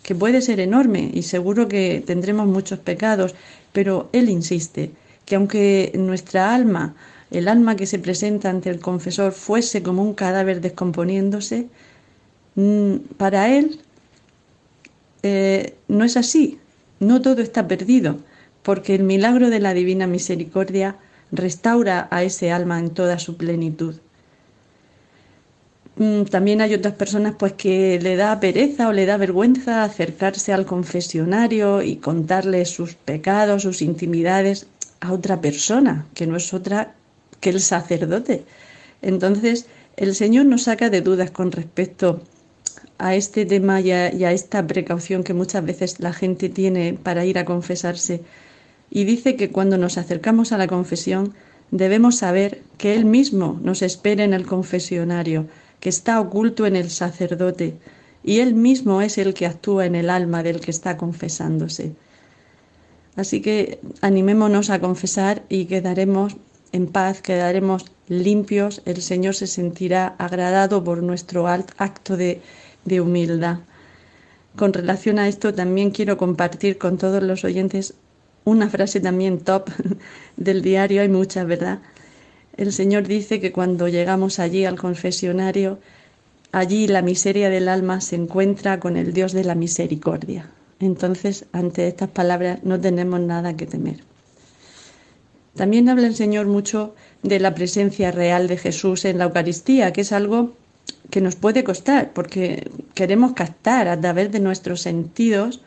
[0.02, 3.34] que puede ser enorme y seguro que tendremos muchos pecados,
[3.72, 4.90] pero Él insiste
[5.24, 6.94] que aunque nuestra alma,
[7.30, 11.66] el alma que se presenta ante el confesor, fuese como un cadáver descomponiéndose,
[12.56, 13.80] Mm, para él
[15.22, 16.58] eh, no es así,
[17.00, 18.16] no todo está perdido,
[18.62, 20.96] porque el milagro de la divina misericordia
[21.32, 23.96] restaura a ese alma en toda su plenitud.
[25.96, 30.52] Mm, también hay otras personas pues que le da pereza o le da vergüenza acercarse
[30.52, 34.66] al confesionario y contarle sus pecados, sus intimidades
[35.00, 36.94] a otra persona, que no es otra
[37.40, 38.44] que el sacerdote.
[39.02, 39.66] Entonces,
[39.96, 42.20] el Señor nos saca de dudas con respecto
[42.98, 46.98] a este tema y a, y a, esta precaución que muchas veces la gente tiene
[47.02, 48.22] para ir a confesarse.
[48.90, 51.34] Y dice que cuando nos acercamos a la confesión
[51.70, 55.46] debemos saber que Él mismo nos espera en el confesionario,
[55.80, 57.78] que está oculto en el sacerdote,
[58.22, 61.94] y Él mismo es el que actúa en el alma del que está confesándose.
[63.14, 66.36] Así que animémonos a confesar y quedaremos
[66.72, 72.42] en paz, quedaremos limpios, el Señor se sentirá agradado por nuestro acto de,
[72.84, 73.60] de humildad.
[74.56, 77.94] Con relación a esto también quiero compartir con todos los oyentes
[78.44, 79.70] una frase también top
[80.36, 81.80] del diario, hay muchas, ¿verdad?
[82.56, 85.78] El Señor dice que cuando llegamos allí al confesionario,
[86.52, 90.48] allí la miseria del alma se encuentra con el Dios de la misericordia.
[90.80, 94.00] Entonces, ante estas palabras no tenemos nada que temer.
[95.54, 100.02] También habla el Señor mucho de la presencia real de Jesús en la Eucaristía, que
[100.02, 100.52] es algo
[101.10, 105.62] que nos puede costar, porque queremos captar a través de nuestros sentidos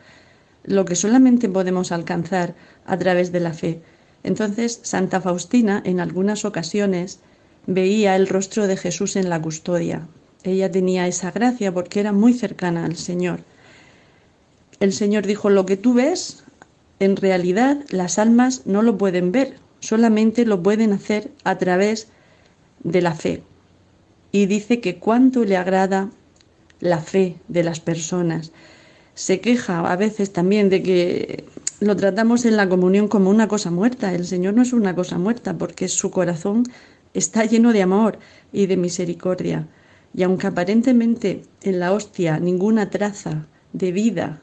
[0.64, 3.82] lo que solamente podemos alcanzar a través de la fe.
[4.24, 7.20] Entonces, Santa Faustina en algunas ocasiones
[7.68, 10.08] veía el rostro de Jesús en la custodia.
[10.44, 13.42] Ella tenía esa gracia porque era muy cercana al Señor.
[14.80, 16.44] El Señor dijo, lo que tú ves,
[17.00, 22.08] en realidad las almas no lo pueden ver, solamente lo pueden hacer a través
[22.84, 23.44] de la fe.
[24.32, 26.10] Y dice que cuánto le agrada
[26.80, 28.52] la fe de las personas.
[29.16, 31.44] Se queja a veces también de que
[31.80, 34.14] lo tratamos en la comunión como una cosa muerta.
[34.14, 36.64] El Señor no es una cosa muerta porque su corazón
[37.14, 38.20] está lleno de amor
[38.52, 39.68] y de misericordia.
[40.14, 44.42] Y aunque aparentemente en la hostia ninguna traza de vida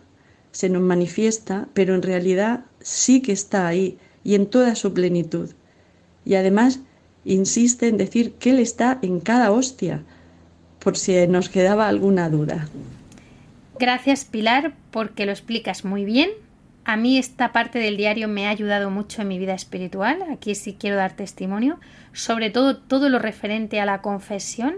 [0.53, 5.51] se nos manifiesta, pero en realidad sí que está ahí y en toda su plenitud.
[6.24, 6.80] Y además
[7.24, 10.03] insiste en decir que Él está en cada hostia,
[10.78, 12.68] por si nos quedaba alguna duda.
[13.78, 16.30] Gracias Pilar, porque lo explicas muy bien.
[16.89, 20.22] A mí esta parte del diario me ha ayudado mucho en mi vida espiritual.
[20.32, 21.80] Aquí sí quiero dar testimonio,
[22.12, 24.76] sobre todo todo lo referente a la confesión.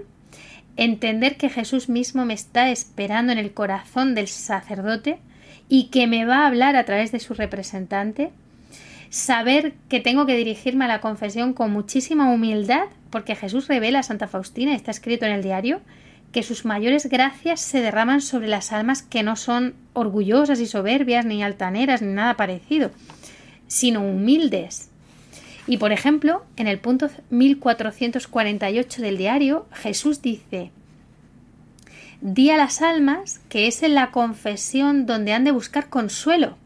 [0.79, 5.19] Entender que Jesús mismo me está esperando en el corazón del sacerdote
[5.69, 8.31] y que me va a hablar a través de su representante
[9.11, 14.03] saber que tengo que dirigirme a la confesión con muchísima humildad, porque Jesús revela a
[14.03, 15.83] Santa Faustina, está escrito en el diario,
[16.33, 21.25] que sus mayores gracias se derraman sobre las almas que no son orgullosas y soberbias,
[21.25, 22.91] ni altaneras, ni nada parecido,
[23.67, 24.91] sino humildes.
[25.67, 30.71] Y por ejemplo, en el punto 1448 del diario, Jesús dice,
[32.21, 36.57] Di a las almas que es en la confesión donde han de buscar consuelo,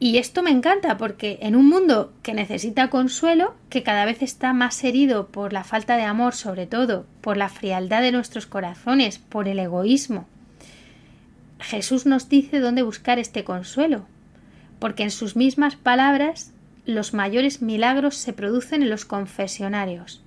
[0.00, 4.52] y esto me encanta porque en un mundo que necesita consuelo, que cada vez está
[4.52, 9.18] más herido por la falta de amor, sobre todo por la frialdad de nuestros corazones,
[9.18, 10.26] por el egoísmo,
[11.58, 14.06] Jesús nos dice dónde buscar este consuelo,
[14.78, 16.52] porque en sus mismas palabras
[16.86, 20.22] los mayores milagros se producen en los confesionarios.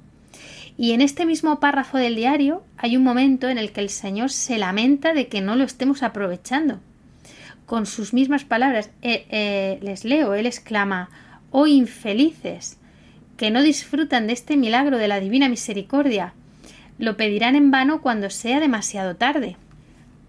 [0.77, 4.31] Y en este mismo párrafo del diario hay un momento en el que el Señor
[4.31, 6.79] se lamenta de que no lo estemos aprovechando
[7.71, 11.09] con sus mismas palabras, eh, eh, les leo, él exclama,
[11.51, 12.77] oh infelices,
[13.37, 16.33] que no disfrutan de este milagro de la divina misericordia,
[16.97, 19.55] lo pedirán en vano cuando sea demasiado tarde.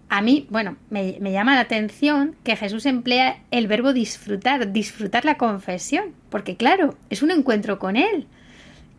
[0.07, 5.35] A mí, bueno, me, llama la atención que Jesús emplea el verbo disfrutar, disfrutar la
[5.35, 8.25] confesión, porque claro, es un encuentro con Él,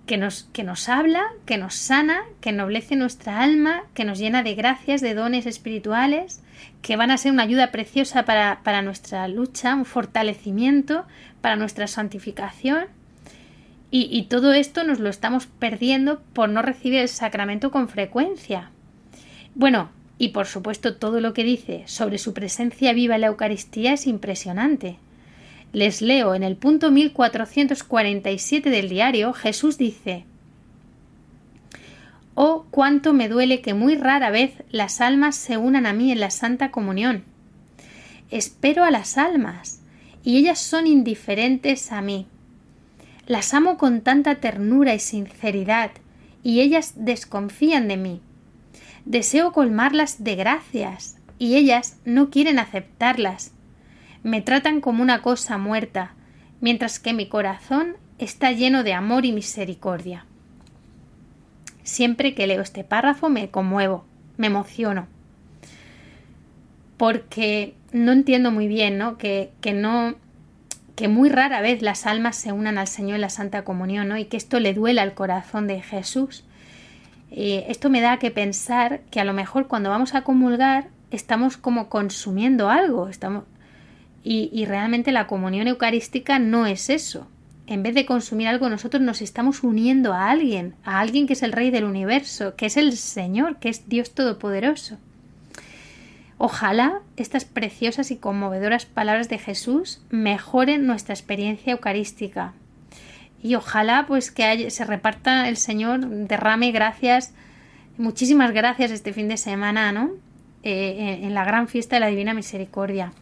[0.05, 4.42] que nos, que nos habla, que nos sana, que ennoblece nuestra alma, que nos llena
[4.42, 6.42] de gracias, de dones espirituales,
[6.85, 11.07] que van a ser una ayuda preciosa para, para nuestra lucha, un fortalecimiento
[11.41, 12.89] para nuestra santificación.
[13.91, 18.70] Y, y todo esto nos lo estamos perdiendo por no recibir el sacramento con frecuencia.
[19.55, 23.95] Bueno, y por supuesto todo lo que dice sobre su presencia viva en la Eucaristía
[23.95, 24.99] es impresionante.
[25.72, 30.26] Les leo en el punto 1447 del diario, Jesús dice
[32.75, 36.33] cuánto me duele que muy rara vez las almas se unan a mí en la
[36.33, 37.22] Santa Comunión.
[38.33, 39.81] Espero a las almas,
[40.25, 42.27] y ellas son indiferentes a mí.
[43.29, 45.93] Las amo con tanta ternura y sinceridad,
[46.43, 48.20] y ellas desconfían de mí.
[49.05, 53.53] Deseo colmarlas de gracias, y ellas no quieren aceptarlas.
[54.25, 56.16] me tratan como una cosa muerta,
[56.61, 60.27] mientras que mi corazón está lleno de amor y misericordia.
[61.85, 64.05] Siempre que leo este párrafo me conmuevo,
[64.39, 65.07] me emociono,
[66.97, 69.18] porque no entiendo muy bien, ¿no?
[69.18, 70.16] Que, que no
[70.97, 74.16] que muy rara vez las almas se unan al Señor en la Santa Comunión, ¿no?
[74.16, 76.45] Y que esto le duela al corazón de Jesús.
[77.30, 81.57] Eh, esto me da que pensar que a lo mejor cuando vamos a comulgar estamos
[81.57, 83.45] como consumiendo algo, estamos
[84.22, 87.28] y, y realmente la comunión eucarística no es eso
[87.66, 91.42] en vez de consumir algo, nosotros nos estamos uniendo a alguien, a alguien que es
[91.42, 94.98] el Rey del universo, que es el Señor, que es Dios Todopoderoso.
[96.36, 102.52] Ojalá estas preciosas y conmovedoras palabras de Jesús mejoren nuestra experiencia eucarística.
[103.42, 107.32] Y ojalá pues que se reparta el Señor, derrame gracias,
[107.96, 110.10] muchísimas gracias este fin de semana, ¿no?
[110.62, 113.12] Eh, en la gran fiesta de la Divina Misericordia.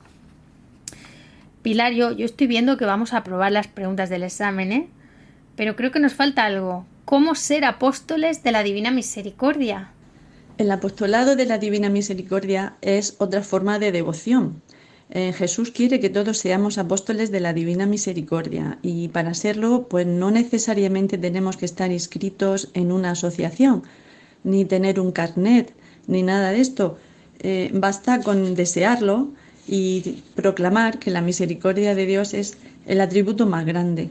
[1.62, 4.88] Pilar, yo, estoy viendo que vamos a aprobar las preguntas del examen, ¿eh?
[5.54, 6.84] Pero creo que nos falta algo.
[7.04, 9.92] ¿Cómo ser apóstoles de la Divina Misericordia?
[10.58, 14.60] El apostolado de la Divina Misericordia es otra forma de devoción.
[15.10, 20.06] Eh, Jesús quiere que todos seamos apóstoles de la Divina Misericordia y para serlo, pues
[20.06, 23.82] no necesariamente tenemos que estar inscritos en una asociación,
[24.42, 25.74] ni tener un carnet,
[26.06, 26.98] ni nada de esto.
[27.40, 29.32] Eh, basta con desearlo
[29.66, 32.56] y proclamar que la misericordia de Dios es
[32.86, 34.10] el atributo más grande.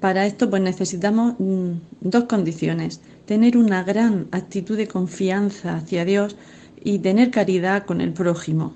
[0.00, 1.72] Para esto pues necesitamos mm,
[2.02, 6.36] dos condiciones, tener una gran actitud de confianza hacia Dios
[6.82, 8.74] y tener caridad con el prójimo.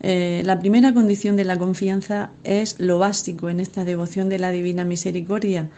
[0.00, 4.50] Eh, la primera condición de la confianza es lo básico en esta devoción de la
[4.50, 5.70] Divina Misericordia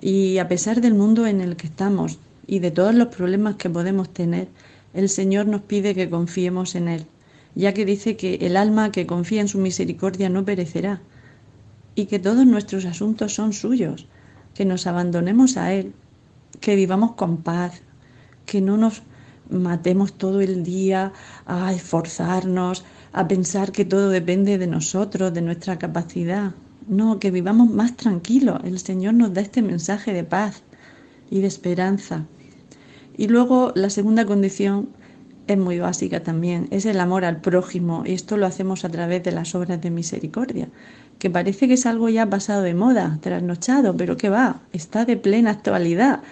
[0.00, 3.70] y a pesar del mundo en el que estamos y de todos los problemas que
[3.70, 4.48] podemos tener,
[4.92, 7.06] el Señor nos pide que confiemos en Él
[7.60, 11.00] ya que dice que el alma que confía en su misericordia no perecerá,
[11.94, 14.08] y que todos nuestros asuntos son suyos,
[14.54, 15.92] que nos abandonemos a Él,
[16.60, 17.82] que vivamos con paz,
[18.46, 19.02] que no nos
[19.50, 21.12] matemos todo el día
[21.46, 26.54] a esforzarnos, a pensar que todo depende de nosotros, de nuestra capacidad.
[26.88, 28.60] No, que vivamos más tranquilos.
[28.64, 30.62] El Señor nos da este mensaje de paz
[31.30, 32.26] y de esperanza.
[33.16, 34.88] Y luego la segunda condición
[35.52, 39.22] es muy básica también, es el amor al prójimo y esto lo hacemos a través
[39.22, 40.68] de las obras de misericordia,
[41.18, 45.16] que parece que es algo ya pasado de moda, trasnochado, pero que va, está de
[45.16, 46.22] plena actualidad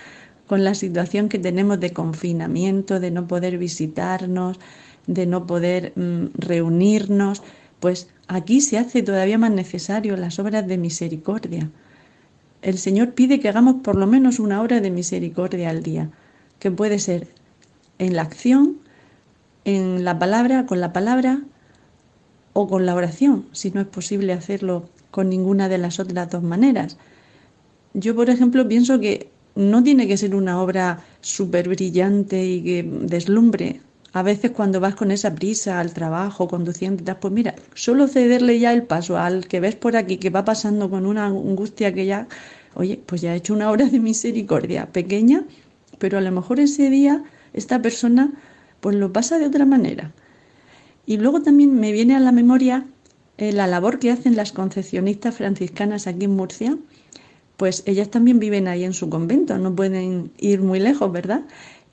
[0.46, 4.58] con la situación que tenemos de confinamiento, de no poder visitarnos,
[5.06, 7.42] de no poder mm, reunirnos,
[7.80, 11.70] pues aquí se hace todavía más necesario las obras de misericordia.
[12.62, 16.10] El Señor pide que hagamos por lo menos una hora de misericordia al día,
[16.58, 17.28] que puede ser
[17.98, 18.78] en la acción,
[19.68, 21.42] en la palabra, con la palabra
[22.54, 26.42] o con la oración, si no es posible hacerlo con ninguna de las otras dos
[26.42, 26.96] maneras.
[27.92, 32.82] Yo, por ejemplo, pienso que no tiene que ser una obra súper brillante y que
[33.02, 33.82] deslumbre.
[34.14, 38.72] A veces cuando vas con esa prisa al trabajo, conduciendo, pues mira, solo cederle ya
[38.72, 42.26] el paso al que ves por aquí que va pasando con una angustia que ya,
[42.74, 45.44] oye, pues ya ha hecho una obra de misericordia pequeña,
[45.98, 48.32] pero a lo mejor ese día esta persona
[48.80, 50.12] pues lo pasa de otra manera.
[51.06, 52.86] Y luego también me viene a la memoria
[53.38, 56.76] eh, la labor que hacen las concepcionistas franciscanas aquí en Murcia,
[57.56, 61.42] pues ellas también viven ahí en su convento, no pueden ir muy lejos, ¿verdad?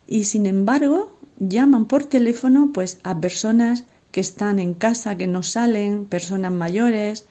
[0.07, 5.43] Y sin embargo, llaman por teléfono pues a personas que están en casa, que no
[5.43, 7.25] salen, personas mayores,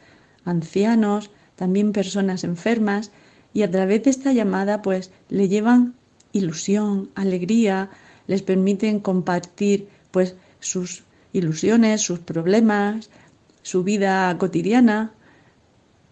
[0.44, 3.11] ancianos, también personas enfermas,
[3.52, 5.94] y a través de esta llamada pues le llevan
[6.32, 7.90] ilusión, alegría,
[8.27, 13.11] les permiten compartir pues sus ilusiones, sus problemas,
[13.62, 15.12] su vida cotidiana.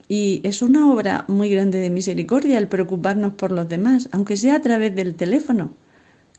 [0.09, 4.57] Y es una obra muy grande de misericordia el preocuparnos por los demás, aunque sea
[4.57, 5.73] a través del teléfono.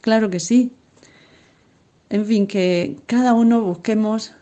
[0.01, 0.73] Claro que sí.
[2.09, 4.33] En fin, que cada uno busquemos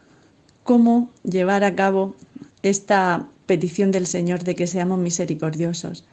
[0.64, 2.16] cómo llevar a cabo
[2.64, 6.06] esta petición del Señor de que seamos misericordiosos.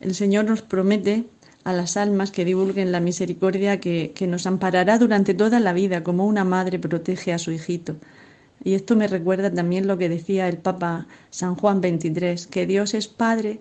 [0.00, 1.24] El Señor nos promete
[1.66, 6.24] a las almas que divulguen la misericordia que, nos amparará durante toda la vida, como
[6.24, 7.96] una madre protege a su hijito.
[8.62, 12.94] Y esto me recuerda también lo que decía el Papa San Juan XXIII, que Dios
[12.94, 13.58] es Padre,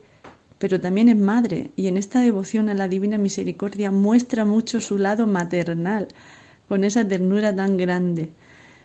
[0.60, 4.99] pero también es Madre, y en esta devoción a la Divina Misericordia muestra mucho su
[4.99, 6.10] lado maternal,
[6.70, 8.30] con esa ternura tan grande.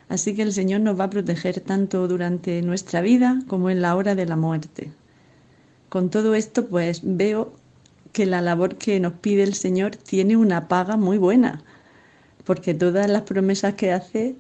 [0.09, 3.97] Así que el Señor nos va a proteger tanto durante nuestra vida como en la
[3.97, 4.93] hora de la muerte.
[5.91, 7.60] Con todo esto, pues veo
[8.13, 11.63] que la labor que nos pide el Señor tiene una paga muy buena,
[12.45, 14.37] porque todas las promesas que hace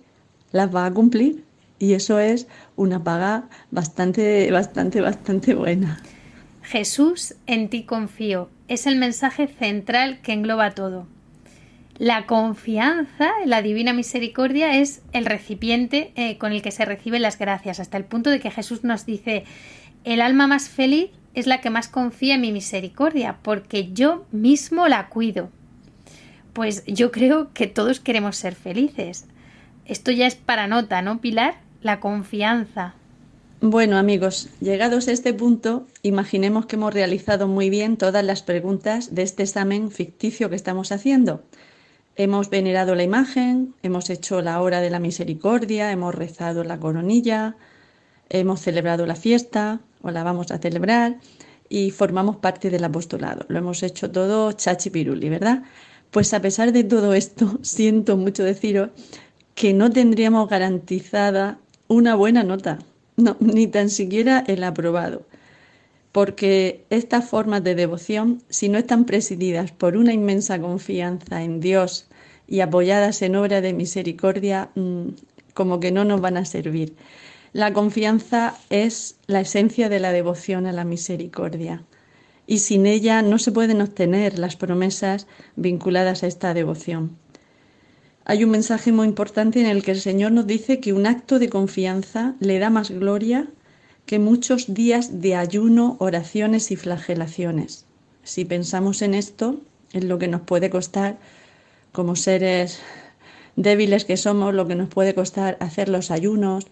[0.52, 1.44] las va a cumplir
[1.78, 2.46] y eso es
[2.76, 6.00] una paga bastante, bastante, bastante buena.
[6.62, 8.48] Jesús, en ti confío.
[8.68, 11.06] Es el mensaje central que engloba todo.
[11.98, 17.22] La confianza en la divina misericordia es el recipiente eh, con el que se reciben
[17.22, 19.44] las gracias, hasta el punto de que Jesús nos dice,
[20.04, 21.10] el alma más feliz
[21.40, 25.48] es la que más confía en mi misericordia, porque yo mismo la cuido.
[26.52, 29.26] Pues yo creo que todos queremos ser felices.
[29.86, 31.54] Esto ya es para nota, ¿no, Pilar?
[31.82, 32.94] La confianza.
[33.62, 39.14] Bueno, amigos, llegados a este punto, imaginemos que hemos realizado muy bien todas las preguntas
[39.14, 41.42] de este examen ficticio que estamos haciendo.
[42.16, 47.56] Hemos venerado la imagen, hemos hecho la hora de la misericordia, hemos rezado la coronilla,
[48.28, 51.18] hemos celebrado la fiesta o la vamos a celebrar
[51.68, 53.44] y formamos parte del apostolado.
[53.48, 55.62] Lo hemos hecho todo chachi piruli, ¿verdad?
[56.10, 58.90] Pues a pesar de todo esto, siento mucho deciros
[59.54, 62.78] que no tendríamos garantizada una buena nota,
[63.16, 65.22] no, ni tan siquiera el aprobado
[66.12, 72.06] porque estas formas de devoción, si no están presididas por una inmensa confianza en Dios
[72.48, 75.08] y apoyadas en obra de misericordia, mm,
[75.54, 76.94] como que no nos van a servir.
[77.52, 81.84] La confianza es la esencia de la devoción a la misericordia
[82.46, 85.26] y sin ella no se pueden obtener las promesas
[85.56, 87.16] vinculadas a esta devoción.
[88.24, 91.40] Hay un mensaje muy importante en el que el Señor nos dice que un acto
[91.40, 93.48] de confianza le da más gloria
[94.06, 97.84] que muchos días de ayuno, oraciones y flagelaciones.
[98.22, 99.60] Si pensamos en esto,
[99.92, 101.18] en lo que nos puede costar
[101.90, 102.80] como seres
[103.56, 106.68] débiles que somos, lo que nos puede costar hacer los ayunos,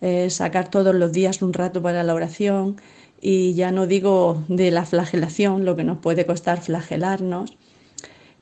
[0.00, 2.76] eh, sacar todos los días un rato para la oración
[3.20, 7.56] y ya no digo de la flagelación, lo que nos puede costar flagelarnos,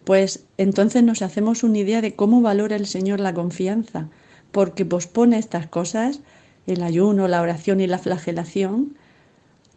[0.04, 4.08] pues entonces nos hacemos una idea de cómo valora el Señor la confianza,
[4.52, 6.20] porque pospone estas cosas
[6.66, 8.96] el ayuno, la oración y la flagelación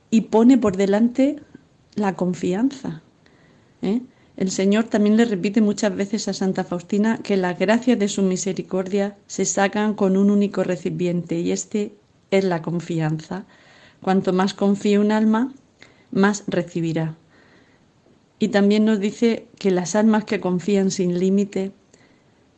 [0.10, 1.42] y pone por delante
[1.96, 3.02] la confianza.
[3.82, 4.02] ¿eh?
[4.42, 8.24] El Señor también le repite muchas veces a Santa Faustina que las gracias de su
[8.24, 11.94] misericordia se sacan con un único recipiente y este
[12.32, 13.46] es la confianza.
[14.02, 15.54] Cuanto más confíe un alma,
[16.10, 17.16] más recibirá.
[18.40, 21.72] Y también nos dice que las almas que confían sin límite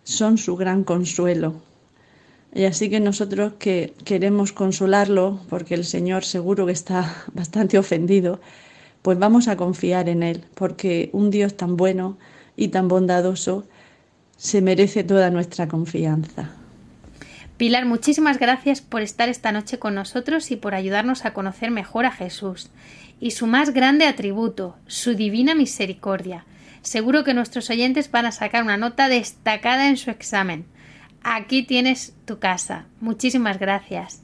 [0.05, 1.55] son su gran consuelo,
[2.55, 8.39] y así que nosotros que queremos consolarlo, porque el Señor seguro que está bastante ofendido,
[9.03, 12.17] pues vamos a confiar en Él, porque un Dios tan bueno
[12.55, 13.67] y tan bondadoso
[14.37, 16.51] se merece toda nuestra confianza.
[17.57, 22.05] Pilar, muchísimas gracias por estar esta noche con nosotros y por ayudarnos a conocer mejor
[22.05, 22.71] a Jesús
[23.19, 26.45] y su más grande atributo, su divina misericordia.
[26.81, 30.65] Seguro que nuestros oyentes van a sacar una nota destacada en su examen.
[31.23, 32.85] Aquí tienes tu casa.
[32.99, 34.21] Muchísimas gracias.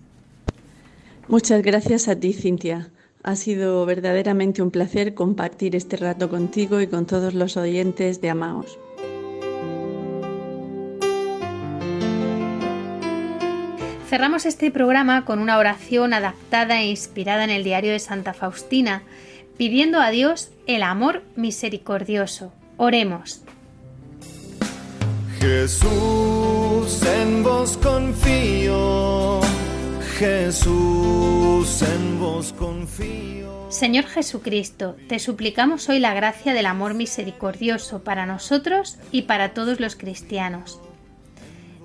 [1.28, 2.90] Muchas gracias a ti, Cintia.
[3.24, 8.30] Ha sido verdaderamente un placer compartir este rato contigo y con todos los oyentes de
[8.30, 8.80] Amaos.
[14.10, 19.04] Cerramos este programa con una oración adaptada e inspirada en el diario de Santa Faustina,
[19.58, 22.52] pidiendo a Dios el amor misericordioso.
[22.78, 23.44] Oremos.
[25.40, 29.40] Jesús, en vos confío.
[33.70, 39.80] Señor Jesucristo, te suplicamos hoy la gracia del amor misericordioso para nosotros y para todos
[39.80, 40.82] los cristianos.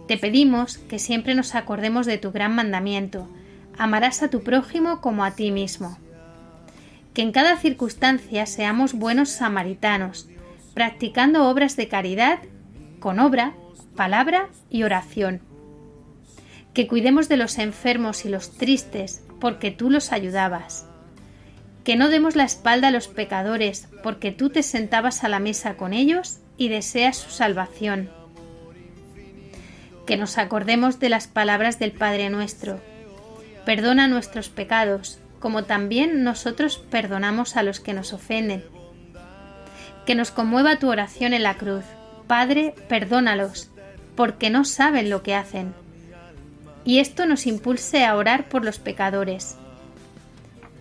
[0.08, 3.28] Te pedimos que siempre nos acordemos de tu gran mandamiento,
[3.78, 5.96] amarás a tu prójimo como a ti mismo.
[7.12, 10.28] Que en cada circunstancia seamos buenos samaritanos,
[10.74, 12.40] practicando obras de caridad
[12.98, 13.54] con obra,
[13.94, 15.53] palabra y oración.
[16.74, 20.86] Que cuidemos de los enfermos y los tristes, porque tú los ayudabas.
[21.84, 25.76] Que no demos la espalda a los pecadores, porque tú te sentabas a la mesa
[25.76, 28.10] con ellos y deseas su salvación.
[30.06, 32.80] Que nos acordemos de las palabras del Padre nuestro.
[33.64, 38.64] Perdona nuestros pecados, como también nosotros perdonamos a los que nos ofenden.
[40.04, 41.84] Que nos conmueva tu oración en la cruz
[42.26, 43.70] Padre, perdónalos,
[44.16, 45.74] porque no saben lo que hacen.
[46.84, 49.56] Y esto nos impulse a orar por los pecadores.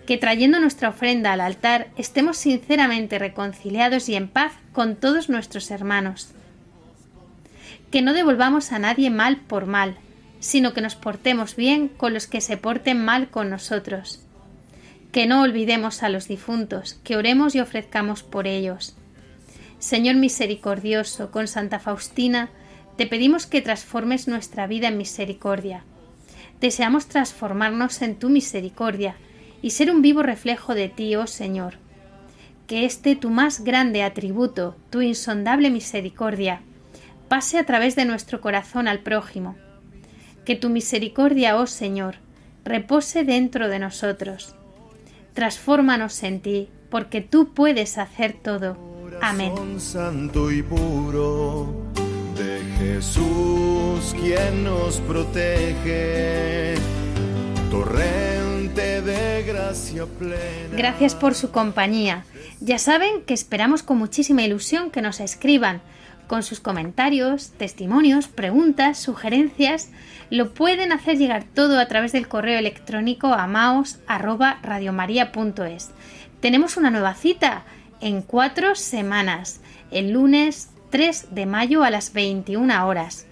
[0.05, 5.71] Que trayendo nuestra ofrenda al altar estemos sinceramente reconciliados y en paz con todos nuestros
[5.71, 6.29] hermanos.
[7.89, 9.95] Que no devolvamos a nadie mal por mal,
[10.39, 14.21] sino que nos portemos bien con los que se porten mal con nosotros.
[15.13, 18.95] Que no olvidemos a los difuntos, que oremos y ofrezcamos por ellos
[19.83, 22.49] Señor misericordioso, con Santa Faustina,
[22.95, 25.83] te pedimos que transformes nuestra vida en misericordia.
[26.63, 29.17] Deseamos transformarnos en tu misericordia
[29.61, 31.73] y ser un vivo reflejo de ti, oh Señor.
[32.67, 36.61] Que este tu más grande atributo, tu insondable misericordia,
[37.27, 39.57] pase a través de nuestro corazón al prójimo.
[40.45, 42.15] Que tu misericordia, oh Señor,
[42.63, 44.55] repose dentro de nosotros.
[45.33, 48.77] Transfórmanos en ti, porque tú puedes hacer todo.
[49.21, 49.51] Amén.
[52.35, 56.75] De Jesús, quien nos protege.
[57.69, 60.75] Torrente de gracia plena.
[60.75, 62.25] Gracias por su compañía.
[62.59, 65.81] Ya saben que esperamos con muchísima ilusión que nos escriban
[66.27, 69.89] con sus comentarios, testimonios, preguntas, sugerencias.
[70.29, 75.91] Lo pueden hacer llegar todo a través del correo electrónico a maos@radiomaria.es.
[76.39, 77.65] Tenemos una nueva cita
[78.01, 79.61] en cuatro semanas,
[79.91, 83.25] el lunes 3 de mayo a las 21 horas.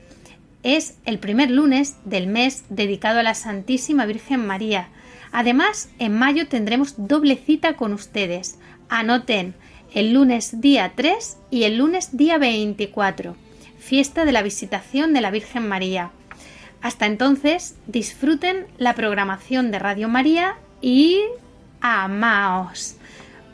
[0.64, 4.89] Es el primer lunes del mes dedicado a la Santísima Virgen María.
[5.32, 8.57] Además, en mayo tendremos doble cita con ustedes.
[8.89, 9.53] Anoten
[9.93, 13.36] el lunes día 3 y el lunes día 24,
[13.78, 16.09] fiesta de la visitación de la Virgen María.
[16.82, 21.22] Hasta entonces, disfruten la programación de Radio María y
[21.80, 22.95] amaos.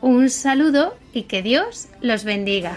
[0.00, 2.76] Un saludo y que Dios los bendiga.